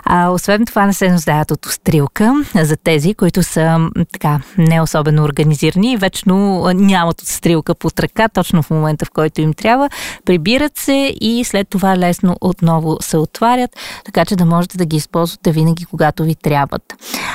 А, 0.06 0.30
освен 0.30 0.66
това 0.66 0.86
не 0.86 0.94
се 0.94 1.12
нуждаят 1.12 1.52
от 1.52 1.66
острилка 1.66 2.34
за 2.56 2.78
тези, 2.78 3.14
които 3.14 3.44
са 3.44 3.90
така 4.14 4.40
не 4.58 4.82
особено 4.82 5.24
организирани 5.24 5.94
и 5.94 5.98
вечно 5.98 6.66
нямат 6.74 7.22
отстрилка 7.22 7.76
под 7.76 8.00
ръка, 8.00 8.30
точно 8.30 8.64
в 8.64 8.70
момента 8.70 9.06
в 9.06 9.12
който 9.12 9.42
им 9.42 9.54
трябва. 9.54 9.90
Прибират 10.26 10.78
се 10.78 11.16
и 11.22 11.44
след 11.44 11.70
това 11.70 11.98
лесно 11.98 12.36
отново 12.42 12.98
се 13.02 13.18
отварят, 13.18 13.78
така 14.06 14.26
че 14.26 14.36
да 14.36 14.46
можете 14.46 14.78
да 14.78 14.86
ги 14.86 14.98
използвате 14.98 15.52
винаги, 15.52 15.86
когато 15.86 16.24
ви 16.24 16.36
трябват. 16.36 16.84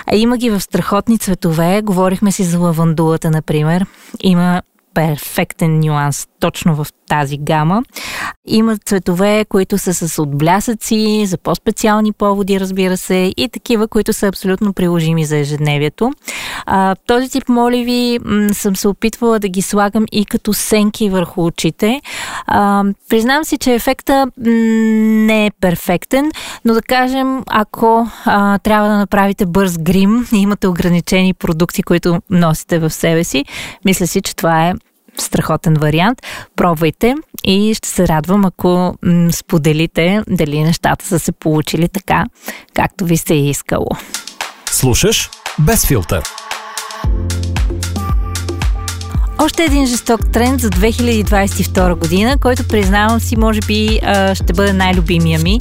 А 0.07 0.17
има 0.17 0.37
ги 0.37 0.51
в 0.51 0.61
страхотни 0.61 1.19
цветове. 1.19 1.83
Говорихме 1.83 2.33
си 2.33 2.45
за 2.45 2.59
лавандулата, 2.59 3.31
например. 3.31 3.87
Има 4.23 4.63
перфектен 4.95 5.81
нюанс 5.81 6.27
точно 6.41 6.75
в 6.75 6.87
тази 7.09 7.39
гама. 7.39 7.83
Има 8.47 8.77
цветове, 8.79 9.45
които 9.49 9.79
са 9.79 9.95
с 9.95 10.23
отблясъци, 10.23 11.27
за 11.27 11.39
по-специални 11.39 12.13
поводи, 12.13 12.61
разбира 12.61 12.97
се, 12.97 13.33
и 13.37 13.49
такива, 13.53 13.89
които 13.89 14.13
са 14.13 14.27
абсолютно 14.27 14.73
приложими 14.73 15.25
за 15.25 15.37
ежедневието. 15.37 16.13
А, 16.67 16.95
този 17.07 17.31
тип 17.31 17.49
моливи 17.49 18.19
м- 18.25 18.55
съм 18.55 18.77
се 18.77 18.89
опитвала 18.89 19.39
да 19.39 19.49
ги 19.49 19.63
слагам 19.63 20.05
и 20.13 20.25
като 20.25 20.53
сенки 20.53 21.11
върху 21.11 21.45
очите. 21.45 22.01
А, 22.47 22.85
признавам 23.09 23.45
си, 23.45 23.59
че 23.59 23.75
ефекта 23.75 24.27
м- 24.27 24.31
не 24.47 25.47
е 25.47 25.51
перфектен, 25.61 26.31
но 26.65 26.75
да 26.75 26.83
кажем, 26.83 27.43
ако 27.47 28.09
а, 28.25 28.59
трябва 28.59 28.89
да 28.89 28.97
направите 28.97 29.47
бърз 29.47 29.79
грим 29.79 30.27
и 30.33 30.39
имате 30.39 30.69
ограничени 30.69 31.35
продукти, 31.35 31.83
които 31.83 32.21
носите 32.31 32.79
в 32.79 32.91
себе 32.91 33.25
си, 33.25 33.45
мисля 33.85 34.07
си, 34.07 34.21
че 34.21 34.37
това 34.37 34.69
е 34.69 34.75
страхотен 35.19 35.75
вариант. 35.75 36.23
Пробвайте 36.57 37.15
и 37.45 37.75
ще 37.75 37.89
се 37.89 38.09
радвам, 38.09 38.45
ако 38.45 38.95
м- 39.03 39.33
споделите 39.33 40.23
дали 40.29 40.63
нещата 40.63 41.07
са 41.07 41.19
се 41.19 41.33
получили 41.33 41.89
така, 41.89 42.25
както 42.75 43.05
ви 43.05 43.17
се 43.17 43.35
е 43.35 43.49
искало. 43.49 43.89
Слушаш 44.71 45.31
без 45.59 45.87
филтър. 45.87 46.23
Още 49.43 49.65
един 49.65 49.87
жесток 49.87 50.33
тренд 50.33 50.61
за 50.61 50.71
2022 50.71 51.95
година, 51.95 52.39
който 52.41 52.69
признавам 52.69 53.21
си, 53.21 53.37
може 53.37 53.61
би 53.61 54.01
ще 54.35 54.53
бъде 54.53 54.73
най-любимия 54.73 55.41
ми. 55.41 55.61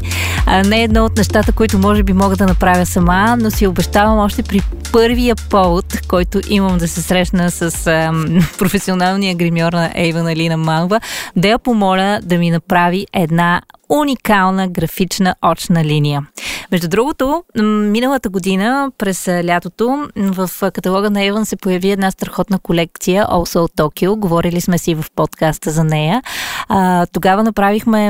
Не 0.65 0.79
е 0.79 0.83
едно 0.83 1.05
от 1.05 1.17
нещата, 1.17 1.51
които 1.51 1.79
може 1.79 2.03
би 2.03 2.13
мога 2.13 2.35
да 2.35 2.45
направя 2.45 2.85
сама, 2.85 3.35
но 3.39 3.51
си 3.51 3.67
обещавам 3.67 4.19
още 4.19 4.43
при 4.43 4.61
първия 4.91 5.35
повод, 5.35 5.85
който 6.07 6.41
имам 6.49 6.77
да 6.77 6.87
се 6.87 7.01
срещна 7.01 7.51
с 7.51 7.71
професионалния 8.57 9.35
гримьор 9.35 9.73
на 9.73 9.91
Ейван 9.95 10.27
Алина 10.27 10.57
Манва, 10.57 10.99
да 11.35 11.47
я 11.47 11.59
помоля 11.59 12.19
да 12.23 12.37
ми 12.37 12.51
направи 12.51 13.05
една 13.13 13.61
уникална 13.89 14.67
графична 14.67 15.35
очна 15.45 15.85
линия. 15.85 16.27
Между 16.71 16.87
другото, 16.87 17.43
миналата 17.63 18.29
година, 18.29 18.91
през 18.97 19.27
лятото, 19.27 20.07
в 20.15 20.49
каталога 20.73 21.09
на 21.09 21.23
Еван 21.23 21.45
се 21.45 21.55
появи 21.55 21.91
една 21.91 22.11
страхотна 22.11 22.59
колекция 22.59 23.25
Also 23.25 23.77
Tokyo. 23.77 24.15
Говорили 24.15 24.61
сме 24.61 24.77
си 24.77 24.95
в 24.95 25.05
подкаста 25.15 25.71
за 25.71 25.83
нея. 25.83 26.23
А, 26.67 27.05
тогава 27.05 27.43
направихме 27.43 28.05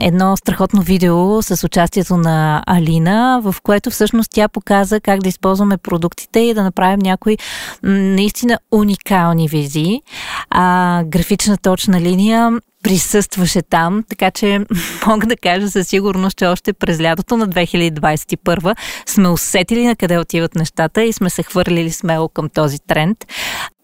едно 0.00 0.36
страхотно 0.36 0.82
видео 0.82 1.42
с 1.42 1.64
участието 1.64 2.16
на 2.16 2.62
Алина, 2.66 3.40
в 3.44 3.54
което 3.62 3.90
всъщност 3.90 4.30
тя 4.30 4.48
показа 4.48 5.00
как 5.00 5.20
да 5.20 5.28
използваме 5.28 5.76
продуктите 5.76 6.40
и 6.40 6.54
да 6.54 6.62
направим 6.62 6.98
някои 6.98 7.38
наистина 7.82 8.58
уникални 8.72 9.48
визии. 9.48 10.02
А, 10.50 11.02
графична 11.04 11.58
точна 11.58 12.00
линия 12.00 12.52
присъстваше 12.82 13.62
там, 13.62 14.04
така 14.08 14.30
че 14.30 14.60
мога 15.06 15.26
да 15.26 15.36
кажа 15.36 15.70
със 15.70 15.88
сигурност, 15.88 16.36
че 16.36 16.46
още 16.46 16.72
през 16.72 17.00
лятото 17.00 17.36
на 17.36 17.48
2021 17.48 18.76
сме 19.06 19.28
усетили 19.28 19.86
на 19.86 19.96
къде 19.96 20.18
отиват 20.18 20.54
нещата 20.54 21.04
и 21.04 21.12
сме 21.12 21.30
се 21.30 21.42
хвърлили 21.42 21.90
смело 21.90 22.28
към 22.28 22.48
този 22.48 22.78
тренд. 22.78 23.18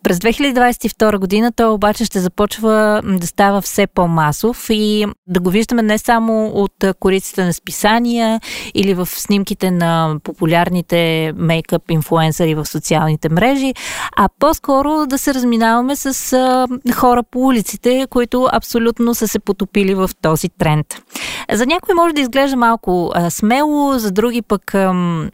През 0.05 0.19
2022 0.19 1.19
година 1.19 1.53
той 1.53 1.67
обаче 1.67 2.05
ще 2.05 2.21
започва 2.21 3.03
да 3.05 3.27
става 3.27 3.61
все 3.61 3.87
по-масов 3.87 4.67
и 4.71 5.07
да 5.27 5.41
го 5.41 5.51
виждаме 5.51 5.83
не 5.83 5.99
само 5.99 6.47
от 6.47 6.85
кориците 7.01 7.45
на 7.45 7.53
списания 7.53 8.41
или 8.75 8.95
в 8.95 9.07
снимките 9.07 9.71
на 9.71 10.17
популярните 10.25 11.33
мейкъп 11.37 11.91
инфлуенсъри 11.91 12.55
в 12.55 12.67
социалните 12.67 13.29
мрежи, 13.29 13.75
а 14.17 14.29
по-скоро 14.39 15.07
да 15.07 15.19
се 15.19 15.35
разминаваме 15.35 15.97
с 15.97 16.67
хора 16.95 17.23
по 17.23 17.39
улиците, 17.39 18.07
които 18.11 18.49
абсолютно 18.53 19.15
са 19.15 19.29
се 19.29 19.39
потопили 19.39 19.95
в 19.95 20.11
този 20.23 20.49
тренд. 20.49 20.87
За 21.53 21.67
някой 21.67 21.95
може 21.95 22.15
да 22.15 22.21
изглежда 22.21 22.57
малко 22.57 23.13
смело, 23.29 23.99
за 23.99 24.11
други 24.11 24.43
пък 24.43 24.75
ам, 24.75 25.31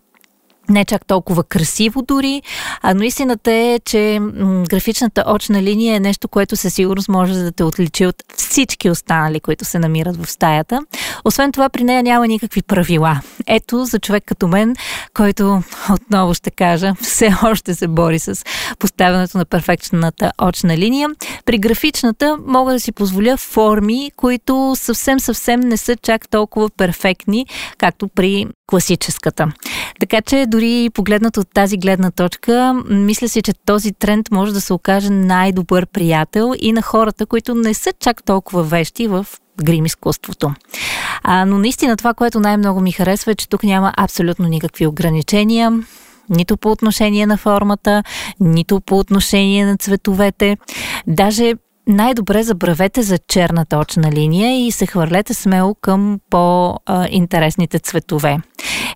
не 0.71 0.85
чак 0.85 1.07
толкова 1.07 1.45
красиво 1.45 2.03
дори, 2.03 2.43
а 2.83 2.95
но 2.95 3.03
истината 3.03 3.53
е, 3.53 3.79
че 3.85 4.21
графичната 4.69 5.25
очна 5.27 5.63
линия 5.63 5.97
е 5.97 6.01
нещо, 6.01 6.29
което 6.29 6.57
със 6.57 6.75
сигурност 6.75 7.09
може 7.09 7.35
да 7.35 7.53
те 7.53 7.65
отличи 7.65 8.07
от 8.07 8.17
всички 8.37 8.91
останали, 8.91 9.41
които 9.41 9.65
се 9.65 9.79
намират 9.79 10.25
в 10.25 10.31
стаята. 10.31 10.81
Освен 11.25 11.53
това, 11.53 11.69
при 11.69 11.85
нея 11.85 12.03
няма 12.03 12.29
никакви 12.29 12.63
правила. 12.63 13.21
Ето, 13.47 13.85
за 13.85 13.99
човек 13.99 14.25
като 14.27 14.49
мен, 14.49 14.77
който, 15.15 15.63
отново 15.93 16.35
ще 16.35 16.51
кажа, 16.51 16.95
все 17.01 17.35
още 17.43 17.75
се 17.75 17.89
бори 17.89 18.19
с 18.19 18.45
поставянето 18.79 19.39
на 19.39 19.45
перфектната 19.45 20.33
очна 20.43 20.79
линия, 20.79 21.09
при 21.45 21.59
графичната 21.59 22.39
мога 22.47 22.73
да 22.73 22.81
си 22.81 22.93
позволя 22.93 23.37
форми, 23.37 24.11
които 24.17 24.53
съвсем-съвсем 24.77 25.61
не 25.61 25.77
са 25.77 25.97
чак 25.97 26.29
толкова 26.29 26.71
перфектни, 26.71 27.47
както 27.79 28.09
при 28.09 28.47
класическата. 28.67 29.53
Така 30.01 30.21
че 30.23 30.45
дори 30.49 30.60
погледнато 30.95 31.41
от 31.41 31.49
тази 31.55 31.77
гледна 31.77 32.11
точка, 32.11 32.83
мисля 32.91 33.29
си, 33.29 33.43
че 33.43 33.53
този 33.67 33.93
тренд 33.93 34.31
може 34.31 34.53
да 34.53 34.61
се 34.61 34.73
окаже 34.73 35.11
най-добър 35.11 35.87
приятел 35.87 36.53
и 36.61 36.73
на 36.73 36.83
хората, 36.83 37.27
които 37.27 37.55
не 37.55 37.75
са 37.75 37.93
чак 38.01 38.25
толкова 38.25 38.63
вещи 38.63 39.07
в 39.07 39.27
грим 39.63 39.87
изкуството. 39.87 40.55
А, 41.23 41.45
но 41.45 41.59
наистина 41.59 41.97
това, 41.97 42.15
което 42.15 42.41
най-много 42.41 42.81
ми 42.81 42.93
харесва 42.93 43.33
е, 43.33 43.35
че 43.35 43.49
тук 43.49 43.63
няма 43.63 43.93
абсолютно 43.97 44.49
никакви 44.49 44.87
ограничения 44.87 45.83
нито 46.31 46.57
по 46.57 46.71
отношение 46.71 47.27
на 47.27 47.37
формата, 47.37 48.03
нито 48.41 48.81
по 48.81 48.99
отношение 48.99 49.67
на 49.67 49.77
цветовете. 49.77 50.57
Даже 51.07 51.55
най-добре 51.87 52.43
забравете 52.43 53.03
за 53.03 53.19
черната 53.19 53.79
очна 53.79 54.13
линия 54.13 54.67
и 54.67 54.73
се 54.73 54.87
хвърлете 54.87 55.35
смело 55.35 55.75
към 55.75 56.21
по-интересните 56.31 57.79
цветове. 57.79 58.39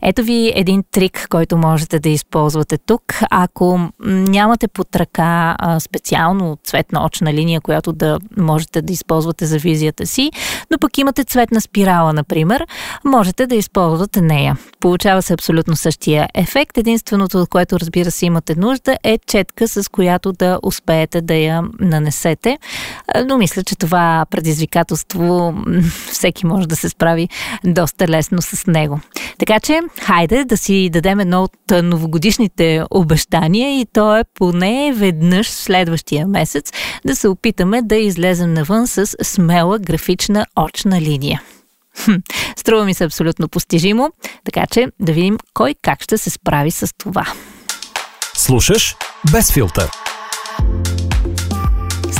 Ето 0.06 0.22
ви 0.22 0.52
един 0.54 0.84
трик, 0.90 1.26
който 1.30 1.56
можете 1.56 1.98
да 1.98 2.08
използвате 2.08 2.78
тук. 2.78 3.02
Ако 3.30 3.80
нямате 4.00 4.68
под 4.68 4.96
ръка 4.96 5.56
специално 5.80 6.58
цветна 6.64 7.04
очна 7.04 7.34
линия, 7.34 7.60
която 7.60 7.92
да 7.92 8.18
можете 8.36 8.82
да 8.82 8.92
използвате 8.92 9.46
за 9.46 9.58
визията 9.58 10.06
си, 10.06 10.30
но 10.70 10.78
пък 10.78 10.98
имате 10.98 11.24
цветна 11.24 11.60
спирала, 11.60 12.12
например, 12.12 12.66
можете 13.04 13.46
да 13.46 13.54
използвате 13.54 14.20
нея. 14.20 14.56
Получава 14.80 15.22
се 15.22 15.32
абсолютно 15.32 15.76
същия 15.76 16.28
ефект. 16.34 16.78
Единственото, 16.78 17.38
от 17.38 17.48
което 17.48 17.80
разбира 17.80 18.10
се 18.10 18.26
имате 18.26 18.54
нужда 18.54 18.96
е 19.04 19.18
четка, 19.26 19.68
с 19.68 19.90
която 19.90 20.32
да 20.32 20.58
успеете 20.62 21.20
да 21.20 21.34
я 21.34 21.62
нанесете. 21.80 22.58
Но 23.26 23.38
мисля, 23.38 23.62
че 23.62 23.76
това 23.76 24.26
предизвикателство 24.30 25.54
всеки 26.10 26.46
може 26.46 26.68
да 26.68 26.76
се 26.76 26.88
справи 26.88 27.28
доста 27.64 28.08
лесно 28.08 28.42
с 28.42 28.66
него. 28.66 29.00
Така 29.38 29.60
че, 29.60 29.80
хайде 30.00 30.44
да 30.44 30.56
си 30.56 30.90
дадем 30.92 31.20
едно 31.20 31.42
от 31.42 31.84
новогодишните 31.84 32.82
обещания 32.90 33.80
и 33.80 33.86
то 33.92 34.16
е 34.16 34.24
поне 34.34 34.92
веднъж 34.96 35.48
следващия 35.48 36.26
месец 36.26 36.72
да 37.06 37.16
се 37.16 37.28
опитаме 37.28 37.82
да 37.82 37.96
излезем 37.96 38.54
навън 38.54 38.86
с 38.86 39.06
смела 39.22 39.78
графична 39.78 40.46
очна 40.56 41.00
линия. 41.00 41.42
Хм, 42.04 42.14
струва 42.56 42.84
ми 42.84 42.94
се 42.94 43.04
абсолютно 43.04 43.48
постижимо, 43.48 44.10
така 44.44 44.66
че 44.66 44.86
да 45.00 45.12
видим 45.12 45.38
кой 45.54 45.74
как 45.82 46.02
ще 46.02 46.18
се 46.18 46.30
справи 46.30 46.70
с 46.70 46.94
това. 46.98 47.26
Слушаш 48.36 48.96
без 49.32 49.52
филтър. 49.52 49.90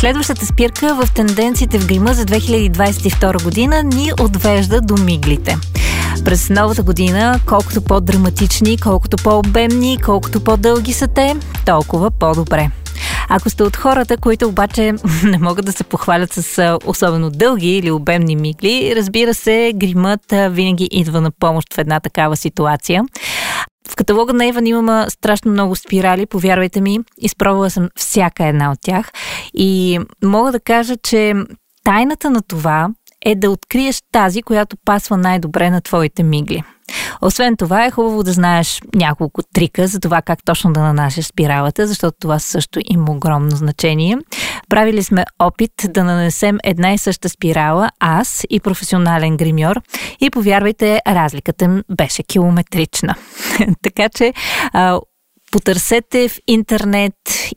Следващата 0.05 0.47
спирка 0.47 0.95
в 0.95 1.14
тенденциите 1.14 1.79
в 1.79 1.87
грима 1.87 2.14
за 2.14 2.25
2022 2.25 3.45
година 3.45 3.83
ни 3.83 4.11
отвежда 4.21 4.81
до 4.81 4.97
миглите. 4.97 5.57
През 6.25 6.51
новата 6.51 6.83
година, 6.83 7.40
колкото 7.47 7.83
по-драматични, 7.83 8.79
колкото 8.79 9.17
по-обемни, 9.17 9.99
колкото 10.05 10.45
по-дълги 10.45 10.93
са 10.93 11.09
те, 11.09 11.37
толкова 11.67 12.11
по-добре. 12.11 12.71
Ако 13.29 13.51
сте 13.51 13.62
от 13.62 13.77
хората, 13.77 14.17
които 14.17 14.49
обаче 14.49 14.93
не 15.25 15.38
могат 15.38 15.67
да 15.67 15.73
се 15.73 15.85
похвалят 15.85 16.33
с 16.33 16.79
особено 16.87 17.31
дълги 17.31 17.77
или 17.77 17.90
обемни 17.90 18.37
мигли, 18.37 18.93
разбира 18.97 19.35
се, 19.35 19.73
гримът 19.75 20.25
винаги 20.31 20.88
идва 20.93 21.21
на 21.21 21.31
помощ 21.31 21.75
в 21.75 21.79
една 21.79 22.01
такава 22.01 22.37
ситуация. 22.37 23.05
В 23.90 23.97
каталога 23.97 24.33
на 24.33 24.47
Иван 24.47 24.66
имам 24.66 25.11
страшно 25.11 25.51
много 25.51 25.77
спирали, 25.77 26.27
повярвайте 26.27 26.81
ми, 26.81 27.01
изпробвала 27.18 27.70
съм 27.70 27.88
всяка 27.97 28.47
една 28.47 28.73
от 28.73 28.79
тях 28.83 29.12
и 29.55 30.01
мога 30.25 30.53
да 30.53 30.61
кажа, 30.61 30.97
че 30.97 31.35
тайната 31.85 32.31
на 32.31 32.42
това 32.42 32.88
е 33.25 33.35
да 33.35 33.51
откриеш 33.51 34.03
тази, 34.12 34.42
която 34.42 34.77
пасва 34.85 35.16
най-добре 35.16 35.70
на 35.70 35.81
твоите 35.81 36.23
мигли. 36.23 36.62
Освен 37.23 37.57
това 37.57 37.85
е 37.85 37.90
хубаво 37.90 38.23
да 38.23 38.33
знаеш 38.33 38.81
няколко 38.94 39.42
трика 39.55 39.87
за 39.87 40.01
това 40.01 40.23
как 40.23 40.44
точно 40.44 40.73
да 40.73 40.81
нанасяш 40.81 41.25
спиралата, 41.27 41.87
защото 41.87 42.16
това 42.20 42.38
също 42.38 42.81
има 42.85 43.12
огромно 43.12 43.51
значение. 43.51 44.18
Правили 44.68 45.03
сме 45.03 45.25
опит 45.38 45.73
да 45.88 46.05
нанесем 46.05 46.59
една 46.64 46.92
и 46.92 46.99
съща 46.99 47.29
спирала, 47.29 47.90
аз 48.01 48.42
и 48.51 48.61
професионален 48.61 49.37
гримьор 49.37 49.81
и 50.20 50.31
повярвайте, 50.31 51.01
разликата 51.07 51.83
беше 51.97 52.23
километрична. 52.23 53.14
така 53.83 54.09
че 54.09 54.33
потърсете 55.55 56.29
в 56.29 56.38
интернет 56.47 57.14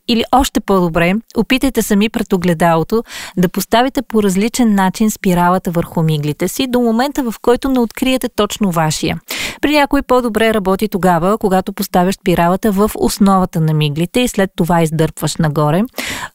или 0.08 0.24
още 0.32 0.60
по-добре, 0.60 1.14
опитайте 1.36 1.82
сами 1.82 2.08
пред 2.08 2.32
огледалото 2.32 3.02
да 3.36 3.48
поставите 3.48 4.02
по 4.02 4.22
различен 4.22 4.74
начин 4.74 5.10
спиралата 5.10 5.70
върху 5.70 6.02
миглите 6.02 6.48
си 6.48 6.66
до 6.66 6.80
момента, 6.80 7.22
в 7.22 7.34
който 7.42 7.68
не 7.68 7.80
откриете 7.80 8.28
точно 8.28 8.70
вашия. 8.70 9.20
При 9.60 9.72
някой 9.72 10.02
по-добре 10.02 10.54
работи 10.54 10.88
тогава, 10.88 11.38
когато 11.38 11.72
поставяш 11.72 12.14
спиралата 12.14 12.72
в 12.72 12.90
основата 12.94 13.60
на 13.60 13.74
миглите 13.74 14.20
и 14.20 14.28
след 14.28 14.50
това 14.56 14.82
издърпваш 14.82 15.36
нагоре. 15.36 15.82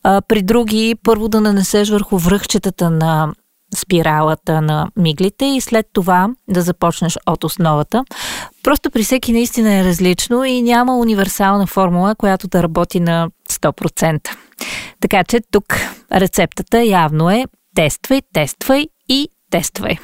А, 0.03 0.21
при 0.21 0.41
други 0.41 0.95
първо 1.03 1.27
да 1.27 1.41
нанесеш 1.41 1.89
върху 1.89 2.17
връхчетата 2.17 2.89
на 2.89 3.33
спиралата 3.75 4.61
на 4.61 4.87
миглите 4.95 5.45
и 5.45 5.61
след 5.61 5.85
това 5.93 6.29
да 6.49 6.61
започнеш 6.61 7.17
от 7.25 7.43
основата. 7.43 8.03
Просто 8.63 8.91
при 8.91 9.03
всеки 9.03 9.31
наистина 9.31 9.73
е 9.73 9.83
различно 9.83 10.43
и 10.43 10.61
няма 10.61 10.97
универсална 10.97 11.67
формула, 11.67 12.15
която 12.15 12.47
да 12.47 12.63
работи 12.63 12.99
на 12.99 13.29
100%. 13.49 14.29
Така 15.01 15.23
че 15.23 15.39
тук 15.51 15.65
рецептата 16.11 16.83
явно 16.83 17.29
е 17.29 17.45
тествай, 17.75 18.21
тествай 18.33 18.87
и 19.09 19.29
тествай. 19.51 19.97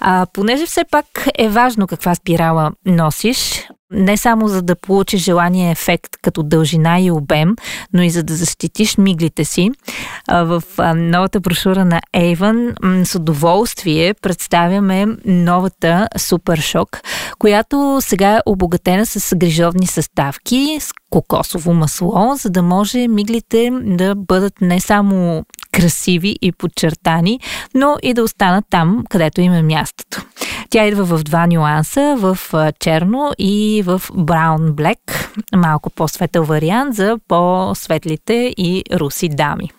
А, 0.00 0.26
понеже 0.32 0.66
все 0.66 0.84
пак 0.90 1.06
е 1.38 1.48
важно 1.48 1.86
каква 1.86 2.14
спирала 2.14 2.72
носиш, 2.86 3.68
не 3.90 4.16
само 4.16 4.48
за 4.48 4.62
да 4.62 4.76
получиш 4.76 5.22
желания 5.22 5.70
ефект 5.70 6.16
като 6.22 6.42
дължина 6.42 7.00
и 7.00 7.10
обем, 7.10 7.56
но 7.92 8.02
и 8.02 8.10
за 8.10 8.22
да 8.22 8.34
защитиш 8.34 8.98
миглите 8.98 9.44
си. 9.44 9.70
В 10.28 10.62
новата 10.96 11.40
брошура 11.40 11.84
на 11.84 12.00
Avon 12.16 12.74
с 13.04 13.14
удоволствие 13.14 14.14
представяме 14.14 15.06
новата 15.24 16.08
Супер 16.16 16.58
Шок, 16.58 17.00
която 17.38 17.98
сега 18.00 18.36
е 18.36 18.40
обогатена 18.46 19.06
с 19.06 19.36
грижовни 19.36 19.86
съставки, 19.86 20.78
с 20.80 20.92
кокосово 21.10 21.74
масло, 21.74 22.34
за 22.36 22.50
да 22.50 22.62
може 22.62 23.08
миглите 23.08 23.70
да 23.82 24.14
бъдат 24.14 24.60
не 24.60 24.80
само 24.80 25.44
красиви 25.72 26.36
и 26.42 26.52
подчертани, 26.52 27.40
но 27.74 27.96
и 28.02 28.14
да 28.14 28.22
останат 28.22 28.64
там, 28.70 29.04
където 29.10 29.40
им 29.40 29.52
е 29.52 29.62
мястото. 29.62 30.25
Тя 30.76 30.86
идва 30.86 31.04
в 31.04 31.22
два 31.22 31.46
нюанса, 31.46 32.16
в 32.18 32.38
черно 32.80 33.32
и 33.38 33.82
в 33.86 34.02
браун 34.14 34.72
блек, 34.72 34.98
малко 35.54 35.90
по-светъл 35.90 36.44
вариант 36.44 36.94
за 36.94 37.18
по-светлите 37.28 38.54
и 38.56 38.84
руси 38.92 39.28
дами. 39.28 39.70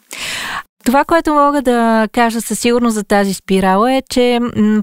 Това, 0.85 1.05
което 1.05 1.33
мога 1.33 1.61
да 1.61 2.07
кажа 2.11 2.41
със 2.41 2.59
сигурност 2.59 2.93
за 2.93 3.03
тази 3.03 3.33
спирала 3.33 3.93
е, 3.93 4.01
че 4.09 4.39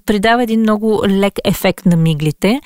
придава 0.07 0.43
един 0.43 0.61
много 0.61 1.03
лек 1.09 1.35
ефект 1.45 1.87
на 1.87 1.97
миглите, 1.97 2.61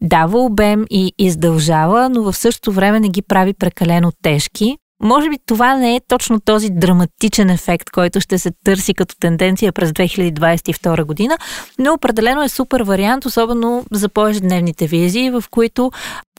дава 0.00 0.38
обем 0.38 0.84
и 0.90 1.12
издължава, 1.18 2.08
но 2.08 2.22
в 2.22 2.36
същото 2.36 2.72
време 2.72 3.00
не 3.00 3.08
ги 3.08 3.22
прави 3.22 3.52
прекалено 3.54 4.12
тежки. 4.22 4.76
Може 5.02 5.30
би 5.30 5.36
това 5.46 5.76
не 5.76 5.96
е 5.96 6.00
точно 6.08 6.40
този 6.40 6.70
драматичен 6.70 7.50
ефект, 7.50 7.90
който 7.90 8.20
ще 8.20 8.38
се 8.38 8.52
търси 8.64 8.94
като 8.94 9.14
тенденция 9.20 9.72
през 9.72 9.90
2022 9.90 11.04
година, 11.04 11.38
но 11.78 11.92
определено 11.92 12.42
е 12.42 12.48
супер 12.48 12.80
вариант, 12.80 13.24
особено 13.24 13.84
за 13.92 14.08
по-ежедневните 14.08 14.86
визии, 14.86 15.30
в 15.30 15.44
които 15.50 15.90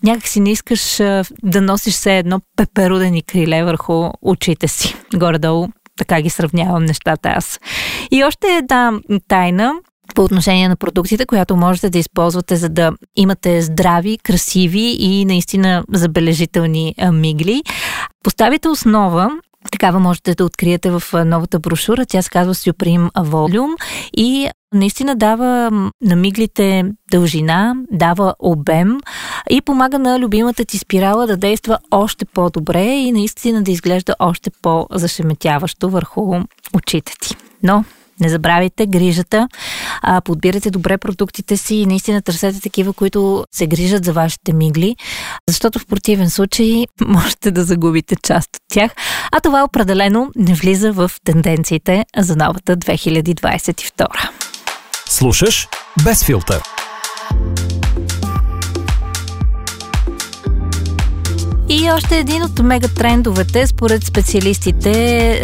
някак 0.03 0.27
си 0.27 0.39
не 0.39 0.51
искаш 0.51 0.95
да 1.43 1.61
носиш 1.61 1.93
все 1.93 2.17
едно 2.17 2.39
пеперудени 2.55 3.21
криле 3.23 3.63
върху 3.63 4.09
очите 4.21 4.67
си. 4.67 4.95
Горе-долу 5.15 5.67
така 5.97 6.21
ги 6.21 6.29
сравнявам 6.29 6.85
нещата 6.85 7.29
аз. 7.29 7.59
И 8.11 8.23
още 8.23 8.47
една 8.47 8.91
тайна, 9.27 9.73
по 10.15 10.23
отношение 10.23 10.69
на 10.69 10.75
продуктите, 10.75 11.25
която 11.25 11.55
можете 11.55 11.89
да 11.89 11.97
използвате, 11.97 12.55
за 12.55 12.69
да 12.69 12.91
имате 13.15 13.61
здрави, 13.61 14.17
красиви 14.23 14.95
и 14.99 15.25
наистина 15.25 15.83
забележителни 15.93 16.95
мигли. 17.11 17.63
Поставите 18.23 18.69
основа 18.69 19.31
Такава 19.71 19.99
можете 19.99 20.35
да 20.35 20.45
откриете 20.45 20.91
в 20.91 21.03
новата 21.25 21.59
брошура. 21.59 22.05
Тя 22.05 22.21
се 22.21 22.29
казва 22.29 22.53
Supreme 22.53 23.11
Volume 23.11 23.75
и 24.17 24.49
наистина 24.73 25.15
дава 25.15 25.71
на 26.01 26.15
миглите 26.15 26.83
дължина, 27.11 27.75
дава 27.91 28.35
обем 28.39 28.99
и 29.49 29.61
помага 29.61 29.99
на 29.99 30.19
любимата 30.19 30.65
ти 30.65 30.77
спирала 30.77 31.27
да 31.27 31.37
действа 31.37 31.79
още 31.91 32.25
по-добре 32.25 32.85
и 32.85 33.11
наистина 33.11 33.63
да 33.63 33.71
изглежда 33.71 34.15
още 34.19 34.49
по-зашеметяващо 34.61 35.89
върху 35.89 36.35
очите 36.73 37.13
ти. 37.21 37.35
Но 37.63 37.83
не 38.19 38.29
забравяйте 38.29 38.85
грижата, 38.85 39.47
а, 40.01 40.21
подбирайте 40.21 40.71
добре 40.71 40.97
продуктите 40.97 41.57
си 41.57 41.75
и 41.75 41.85
наистина 41.85 42.21
търсете 42.21 42.61
такива, 42.61 42.93
които 42.93 43.45
се 43.51 43.67
грижат 43.67 44.05
за 44.05 44.13
вашите 44.13 44.53
мигли, 44.53 44.95
защото 45.47 45.79
в 45.79 45.85
противен 45.85 46.29
случай 46.29 46.85
можете 47.05 47.51
да 47.51 47.63
загубите 47.63 48.15
част 48.23 48.49
от 48.55 48.61
тях, 48.73 48.91
а 49.31 49.39
това 49.39 49.63
определено 49.63 50.31
не 50.35 50.53
влиза 50.53 50.91
в 50.91 51.11
тенденциите 51.23 52.05
за 52.17 52.35
новата 52.35 52.77
2022. 52.77 54.07
Слушаш 55.09 55.67
без 56.03 56.23
филтър. 56.23 56.61
И 61.69 61.91
още 61.91 62.17
един 62.17 62.43
от 62.43 62.59
мегатрендовете, 62.59 63.67
според 63.67 64.03
специалистите 64.03 64.91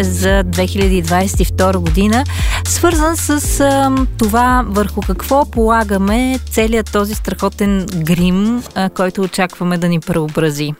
за 0.04 0.44
2022 0.44 1.78
година, 1.78 2.24
свързан 2.70 3.18
с 3.18 3.60
а, 3.60 3.92
това 4.18 4.64
върху 4.68 5.02
какво 5.02 5.52
полагаме 5.52 6.40
целият 6.52 6.92
този 6.92 7.16
страхотен 7.16 7.86
грим, 7.96 8.64
а, 8.76 8.90
който 8.90 9.22
очакваме 9.22 9.78
да 9.78 9.88
ни 9.88 10.00
преобрази. 10.00 10.74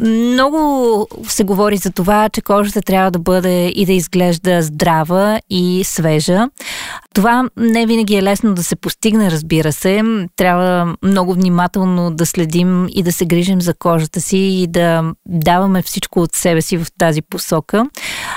Много 0.00 1.08
се 1.28 1.44
говори 1.44 1.76
за 1.76 1.90
това, 1.90 2.28
че 2.28 2.40
кожата 2.40 2.82
трябва 2.82 3.10
да 3.10 3.18
бъде 3.18 3.68
и 3.68 3.86
да 3.86 3.92
изглежда 3.92 4.62
здрава 4.62 5.40
и 5.50 5.84
свежа. 5.84 6.48
Това 7.14 7.48
не 7.56 7.86
винаги 7.86 8.16
е 8.16 8.22
лесно 8.22 8.54
да 8.54 8.64
се 8.64 8.76
постигне, 8.76 9.30
разбира 9.30 9.72
се. 9.72 10.02
Трябва 10.36 10.96
много 11.02 11.34
внимателно 11.34 12.10
да 12.10 12.26
следим 12.26 12.86
и 12.90 13.02
да 13.02 13.12
се 13.12 13.26
грижим 13.26 13.60
за 13.60 13.74
кожата 13.74 14.20
си 14.20 14.36
и 14.36 14.66
да 14.66 15.12
даваме 15.26 15.82
всичко 15.82 16.20
от 16.20 16.34
себе 16.34 16.62
си 16.62 16.76
в 16.76 16.86
тази 16.98 17.22
посока. 17.22 17.86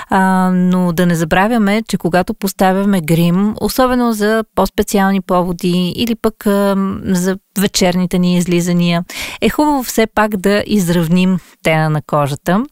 А, 0.10 0.52
но 0.54 0.92
да 0.94 1.06
не 1.06 1.16
забравяме, 1.16 1.84
че 1.88 1.98
когато 1.98 2.34
поставяме 2.34 3.02
грим, 3.02 3.56
особено 3.62 4.14
за 4.14 4.44
по-специални 4.56 5.22
поводи 5.22 5.94
или 5.96 6.16
пък 6.16 6.48
а, 6.48 6.76
за 7.06 7.38
вечерните 7.60 8.20
ни 8.20 8.38
излизания, 8.38 9.04
е 9.42 9.50
хубаво 9.50 9.84
все 9.84 10.08
пак 10.08 10.38
да 10.38 10.64
изравним 10.68 11.40
тена 11.64 11.90
на 11.90 12.02
кожата. 12.02 12.64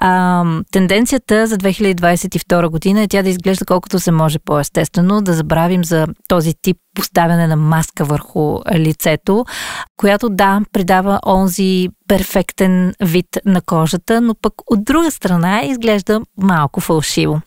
А, 0.00 0.44
тенденцията 0.72 1.46
за 1.46 1.56
2022 1.56 2.68
година 2.68 3.02
е 3.02 3.08
тя 3.08 3.22
да 3.22 3.28
изглежда 3.28 3.64
колкото 3.64 4.00
се 4.00 4.10
може 4.10 4.38
по-естествено, 4.38 5.22
да 5.22 5.32
забравим 5.32 5.84
за 5.84 6.06
този 6.28 6.54
тип 6.62 6.76
поставяне 6.94 7.46
на 7.46 7.56
маска 7.56 8.04
върху 8.04 8.58
лицето, 8.74 9.44
която 9.96 10.28
да, 10.28 10.60
придава 10.72 11.20
онзи 11.26 11.88
перфектен 12.08 12.94
вид 13.00 13.26
на 13.44 13.60
кожата, 13.60 14.20
но 14.20 14.34
пък 14.42 14.52
от 14.66 14.84
друга 14.84 15.10
страна 15.10 15.62
изглежда 15.64 16.20
малко 16.38 16.80
фалшиво. 16.80 17.40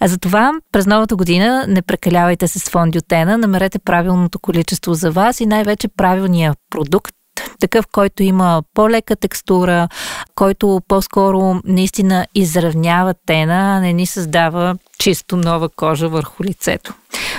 А 0.00 0.08
затова 0.08 0.52
през 0.72 0.86
новата 0.86 1.16
година 1.16 1.64
не 1.68 1.82
прекалявайте 1.82 2.48
се 2.48 2.58
с 2.58 2.70
фондиотена, 2.70 3.38
намерете 3.38 3.78
правилното 3.78 4.38
количество 4.38 4.94
за 4.94 5.10
вас 5.10 5.40
и 5.40 5.46
най-вече 5.46 5.88
правилния 5.88 6.54
продукт, 6.70 7.14
такъв, 7.60 7.86
който 7.92 8.22
има 8.22 8.62
по-лека 8.74 9.16
текстура, 9.16 9.88
който 10.34 10.80
по-скоро 10.88 11.60
наистина 11.64 12.26
изравнява 12.34 13.14
тена, 13.26 13.76
а 13.76 13.80
не 13.80 13.92
ни 13.92 14.06
създава 14.06 14.76
чисто 14.98 15.36
нова 15.36 15.68
кожа 15.68 16.08
върху 16.08 16.44
лицето. 16.44 16.94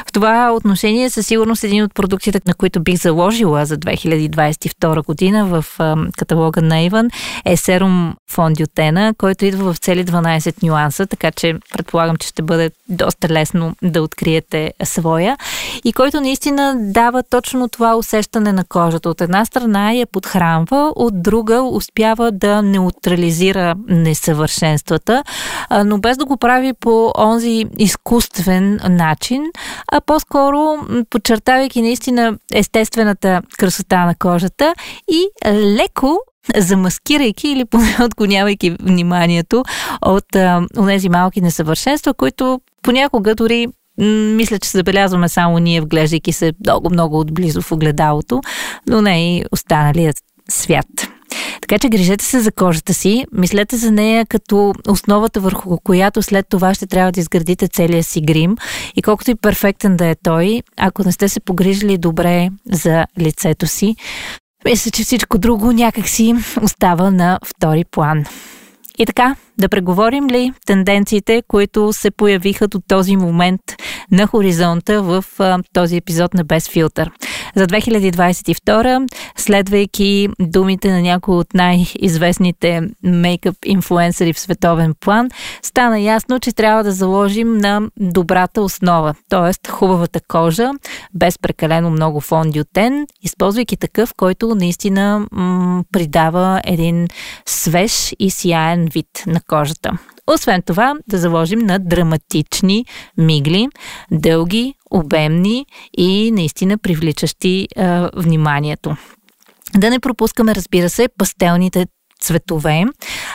В 0.07 0.12
това 0.12 0.51
отношение 0.51 1.10
със 1.10 1.27
сигурност 1.27 1.63
един 1.63 1.84
от 1.84 1.93
продуктите, 1.93 2.41
на 2.47 2.53
които 2.53 2.79
бих 2.79 3.01
заложила 3.01 3.65
за 3.65 3.77
2022 3.77 5.05
година 5.05 5.45
в 5.45 5.65
каталога 6.17 6.62
на 6.62 6.81
Иван 6.81 7.10
е 7.45 7.57
серум 7.57 8.15
фондиотена, 8.31 9.13
който 9.17 9.45
идва 9.45 9.73
в 9.73 9.77
цели 9.77 10.05
12 10.05 10.63
нюанса, 10.63 11.07
така 11.07 11.31
че 11.31 11.55
предполагам, 11.73 12.17
че 12.17 12.27
ще 12.27 12.41
бъде 12.41 12.71
доста 12.89 13.29
лесно 13.29 13.75
да 13.84 14.01
откриете 14.01 14.73
своя 14.84 15.38
и 15.84 15.93
който 15.93 16.21
наистина 16.21 16.75
дава 16.79 17.23
точно 17.23 17.69
това 17.69 17.95
усещане 17.95 18.53
на 18.53 18.63
кожата. 18.63 19.10
От 19.10 19.21
една 19.21 19.45
страна 19.45 19.93
я 19.93 20.07
подхранва, 20.07 20.93
от 20.95 21.23
друга 21.23 21.62
успява 21.62 22.31
да 22.31 22.62
неутрализира 22.62 23.75
несъвършенствата, 23.88 25.23
но 25.86 25.97
без 25.97 26.17
да 26.17 26.25
го 26.25 26.38
прави 26.38 26.73
по 26.73 27.13
онзи 27.17 27.65
изкуствен 27.77 28.79
начин, 28.89 29.43
а 29.91 30.02
по-скоро 30.02 30.78
подчертавайки 31.10 31.82
наистина 31.82 32.38
естествената 32.54 33.41
красота 33.58 34.06
на 34.06 34.15
кожата 34.15 34.74
и 35.12 35.26
леко 35.54 36.19
замаскирайки 36.56 37.47
или 37.47 37.65
поне 37.65 37.97
отклонявайки 38.04 38.76
вниманието 38.82 39.63
от 40.02 40.26
тези 40.88 41.10
малки 41.10 41.41
несъвършенства, 41.41 42.13
които 42.13 42.62
понякога 42.82 43.36
дори 43.36 43.67
мисля, 44.36 44.60
че 44.60 44.69
забелязваме 44.69 45.30
само 45.30 45.60
ние, 45.60 45.82
вглеждайки 45.82 46.34
се 46.34 46.54
много-много 46.65 47.19
отблизо 47.19 47.62
в 47.62 47.71
огледалото, 47.71 48.41
но 48.88 49.02
не 49.02 49.38
и 49.38 49.43
останалият 49.52 50.15
свят. 50.50 50.88
Така 51.71 51.79
че 51.79 51.89
грижете 51.89 52.25
се 52.25 52.39
за 52.39 52.51
кожата 52.51 52.93
си, 52.93 53.25
мислете 53.34 53.77
за 53.77 53.91
нея 53.91 54.25
като 54.25 54.73
основата 54.88 55.39
върху 55.39 55.77
която 55.77 56.21
след 56.21 56.45
това 56.49 56.73
ще 56.73 56.88
трябва 56.88 57.12
да 57.12 57.19
изградите 57.19 57.67
целия 57.67 58.03
си 58.03 58.21
грим 58.21 58.55
и 58.95 59.01
колкото 59.01 59.31
и 59.31 59.36
перфектен 59.36 59.97
да 59.97 60.07
е 60.07 60.15
той, 60.23 60.62
ако 60.77 61.03
не 61.03 61.12
сте 61.12 61.29
се 61.29 61.39
погрижили 61.39 61.97
добре 61.97 62.49
за 62.71 63.05
лицето 63.19 63.67
си, 63.67 63.95
мисля, 64.65 64.91
че 64.91 65.03
всичко 65.03 65.38
друго 65.38 65.71
някак 65.71 66.07
си 66.07 66.36
остава 66.62 67.12
на 67.12 67.39
втори 67.45 67.84
план. 67.91 68.25
И 68.97 69.05
така, 69.05 69.36
да 69.57 69.69
преговорим 69.69 70.27
ли 70.27 70.53
тенденциите, 70.65 71.43
които 71.47 71.93
се 71.93 72.12
появиха 72.12 72.67
до 72.67 72.79
този 72.88 73.15
момент 73.15 73.62
на 74.12 74.27
хоризонта 74.27 75.03
в 75.03 75.25
а, 75.39 75.60
този 75.73 75.97
епизод 75.97 76.34
на 76.34 76.43
Без 76.43 76.69
филтър? 76.69 77.12
За 77.56 77.68
2022, 77.68 79.08
следвайки 79.38 80.30
думите 80.40 80.92
на 80.92 81.02
някои 81.02 81.36
от 81.36 81.54
най-известните 81.54 82.82
мейкъп 83.04 83.56
инфлуенсъри 83.66 84.34
в 84.34 84.40
световен 84.40 84.94
план, 85.00 85.30
стана 85.62 86.00
ясно, 86.00 86.40
че 86.40 86.52
трябва 86.52 86.84
да 86.84 86.92
заложим 86.92 87.58
на 87.58 87.82
добрата 87.98 88.62
основа, 88.62 89.16
т.е. 89.30 89.70
хубавата 89.70 90.20
кожа, 90.28 90.72
без 91.14 91.40
прекалено 91.40 91.90
много 91.90 92.22
фондиотен, 92.22 93.08
използвайки 93.22 93.78
такъв, 93.78 94.14
който 94.18 94.56
наистина 94.56 95.28
м- 95.32 95.84
придава 95.92 96.62
един 96.66 97.08
свеж 97.46 98.16
и 98.20 98.30
сияен 98.30 98.86
вид 98.86 99.08
на 99.28 99.42
кожата. 99.48 99.98
Освен 100.28 100.62
това, 100.62 100.96
да 101.08 101.18
заложим 101.18 101.60
на 101.60 101.80
драматични 101.80 102.86
мигли, 103.18 103.68
дълги, 104.12 104.76
обемни 104.91 105.65
и 105.97 106.32
наистина 106.32 106.77
привличащи 106.77 107.67
а, 107.77 108.10
вниманието. 108.15 108.95
Да 109.75 109.89
не 109.89 109.99
пропускаме, 109.99 110.56
разбира 110.56 110.89
се, 110.89 111.08
пастелните 111.17 111.86
цветове. 112.21 112.84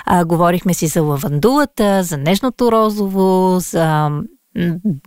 А, 0.07 0.25
говорихме 0.25 0.75
си 0.75 0.87
за 0.87 1.03
лавандулата, 1.03 2.03
за 2.03 2.17
нежното 2.17 2.73
розово, 2.73 3.57
за 3.61 4.11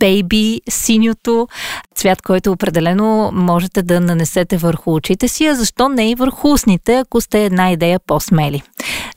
бейби 0.00 0.60
синьото, 0.70 1.48
цвят, 1.94 2.22
който 2.22 2.52
определено 2.52 3.30
можете 3.32 3.82
да 3.82 4.00
нанесете 4.00 4.56
върху 4.56 4.94
очите 4.94 5.28
си, 5.28 5.46
а 5.46 5.54
защо 5.54 5.88
не 5.88 6.10
и 6.10 6.14
върху 6.14 6.52
устните, 6.52 6.96
ако 6.96 7.20
сте 7.20 7.44
една 7.44 7.70
идея 7.70 8.00
по-смели. 8.06 8.62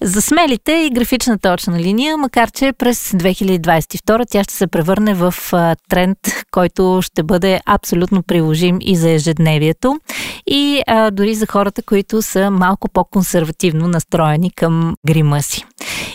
За 0.02 0.21
смелите 0.21 0.71
и 0.71 0.89
графичната 0.89 1.54
очна 1.54 1.80
линия, 1.80 2.17
макар 2.17 2.52
че 2.52 2.73
през 2.78 3.12
2022 3.12 4.26
тя 4.30 4.43
ще 4.43 4.54
се 4.54 4.67
превърне 4.67 5.13
в 5.13 5.34
тренд, 5.89 6.17
който 6.52 6.99
ще 7.02 7.23
бъде 7.23 7.62
абсолютно 7.65 8.23
приложим 8.23 8.78
и 8.82 8.95
за 8.95 9.10
ежедневието, 9.10 9.99
и 10.47 10.82
а, 10.88 11.12
дори 11.12 11.36
за 11.36 11.47
хората, 11.47 11.82
които 11.82 12.21
са 12.21 12.52
малко 12.52 12.89
по-консервативно 12.89 13.88
настроени 13.88 14.52
към 14.52 14.95
грима 15.08 15.41
си. 15.41 15.65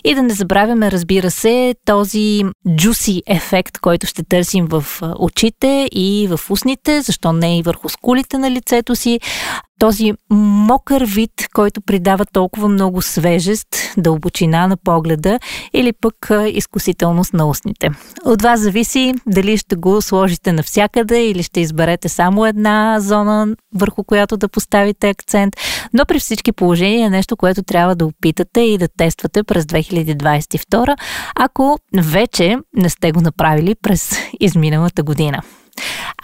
И 0.04 0.14
да 0.14 0.22
не 0.22 0.34
забравяме, 0.34 0.90
разбира 0.90 1.30
се, 1.30 1.74
този 1.84 2.44
джуси 2.76 3.22
ефект, 3.26 3.78
който 3.78 4.06
ще 4.06 4.22
търсим 4.22 4.66
в 4.66 4.84
очите 5.18 5.88
и 5.92 6.28
в 6.30 6.50
устните, 6.50 7.02
защо 7.02 7.32
не 7.32 7.58
и 7.58 7.62
върху 7.62 7.88
скулите 7.88 8.38
на 8.38 8.50
лицето 8.50 8.96
си, 8.96 9.20
този 9.78 10.12
мокър 10.30 11.04
вид, 11.04 11.30
който 11.54 11.80
придава 11.80 12.26
толкова 12.26 12.68
много 12.68 13.02
свежест, 13.02 13.68
дълбочина 13.96 14.66
на 14.66 14.76
погледа 14.76 15.38
или 15.72 15.92
пък 15.92 16.30
изкусителност 16.52 17.34
на 17.34 17.48
устните. 17.48 17.90
От 18.24 18.42
вас 18.42 18.60
зависи 18.60 19.14
дали 19.26 19.56
ще 19.56 19.76
го 19.76 20.02
сложите 20.02 20.52
навсякъде 20.52 21.24
или 21.24 21.42
ще 21.42 21.60
изберете 21.60 22.08
само 22.08 22.46
една 22.46 23.00
зона, 23.00 23.46
върху 23.74 24.04
която 24.04 24.36
да 24.36 24.48
поставите 24.48 25.08
акцент, 25.08 25.56
но 25.94 26.06
при 26.06 26.18
всички 26.18 26.52
положения 26.52 27.06
е 27.06 27.10
нещо, 27.10 27.36
което 27.36 27.62
трябва 27.62 27.96
да 27.96 28.06
опитате 28.06 28.60
и 28.60 28.78
да 28.78 28.88
тествате 28.98 29.42
през 29.42 29.64
2022, 29.64 30.96
ако 31.36 31.78
вече 31.96 32.56
не 32.76 32.88
сте 32.88 33.12
го 33.12 33.20
направили 33.20 33.74
през 33.82 34.12
изминалата 34.40 35.02
година. 35.02 35.42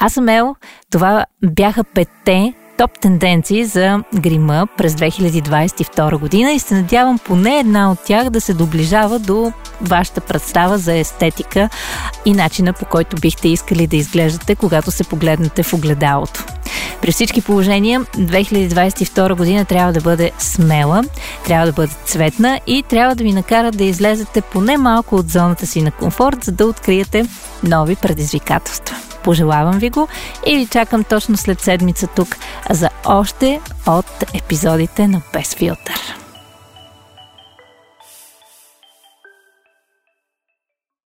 Аз 0.01 0.13
съм 0.13 0.29
Ел, 0.29 0.55
това 0.91 1.27
бяха 1.43 1.85
петте 1.85 2.55
топ 2.79 2.99
тенденции 3.01 3.65
за 3.65 4.03
грима 4.15 4.67
през 4.77 4.95
2022 4.95 6.19
година 6.19 6.53
и 6.53 6.59
се 6.59 6.75
надявам 6.75 7.19
поне 7.19 7.59
една 7.59 7.93
от 7.93 7.99
тях 8.05 8.31
да 8.31 8.41
се 8.41 8.55
доближава 8.55 9.19
до 9.19 9.53
вашата 9.81 10.21
представа 10.21 10.79
за 10.79 10.95
естетика 10.95 11.69
и 12.25 12.33
начина 12.33 12.73
по 12.73 12.85
който 12.85 13.17
бихте 13.17 13.49
искали 13.49 13.87
да 13.87 13.97
изглеждате, 13.97 14.57
когато 14.57 14.91
се 14.91 15.05
погледнете 15.05 15.63
в 15.63 15.75
огледалото. 15.75 16.45
При 17.01 17.13
всички 17.13 17.41
положения 17.41 18.01
2022 18.01 19.37
година 19.37 19.65
трябва 19.65 19.93
да 19.93 20.01
бъде 20.01 20.31
смела, 20.39 21.05
трябва 21.45 21.67
да 21.67 21.73
бъде 21.73 21.93
цветна 22.05 22.61
и 22.67 22.83
трябва 22.83 23.15
да 23.15 23.25
ви 23.25 23.33
накара 23.33 23.73
да 23.73 23.85
излезете 23.85 24.41
поне 24.41 24.77
малко 24.77 25.17
от 25.17 25.31
зоната 25.31 25.67
си 25.67 25.83
на 25.83 25.91
комфорт, 25.91 26.45
за 26.45 26.53
да 26.53 26.67
откриете 26.67 27.27
нови 27.63 27.97
предизвикателства. 27.97 29.14
Пожелавам 29.25 29.79
ви 29.79 29.91
го 29.91 30.09
и 30.47 30.57
ви 30.57 30.67
чакам 30.67 31.05
точно 31.05 31.37
след 31.37 31.61
седмица 31.61 32.07
тук 32.07 32.37
за 32.71 32.91
още 33.05 33.61
от 33.87 34.25
епизодите 34.35 35.09
на 35.09 35.21
Без 35.33 35.55
филтър. 35.55 36.24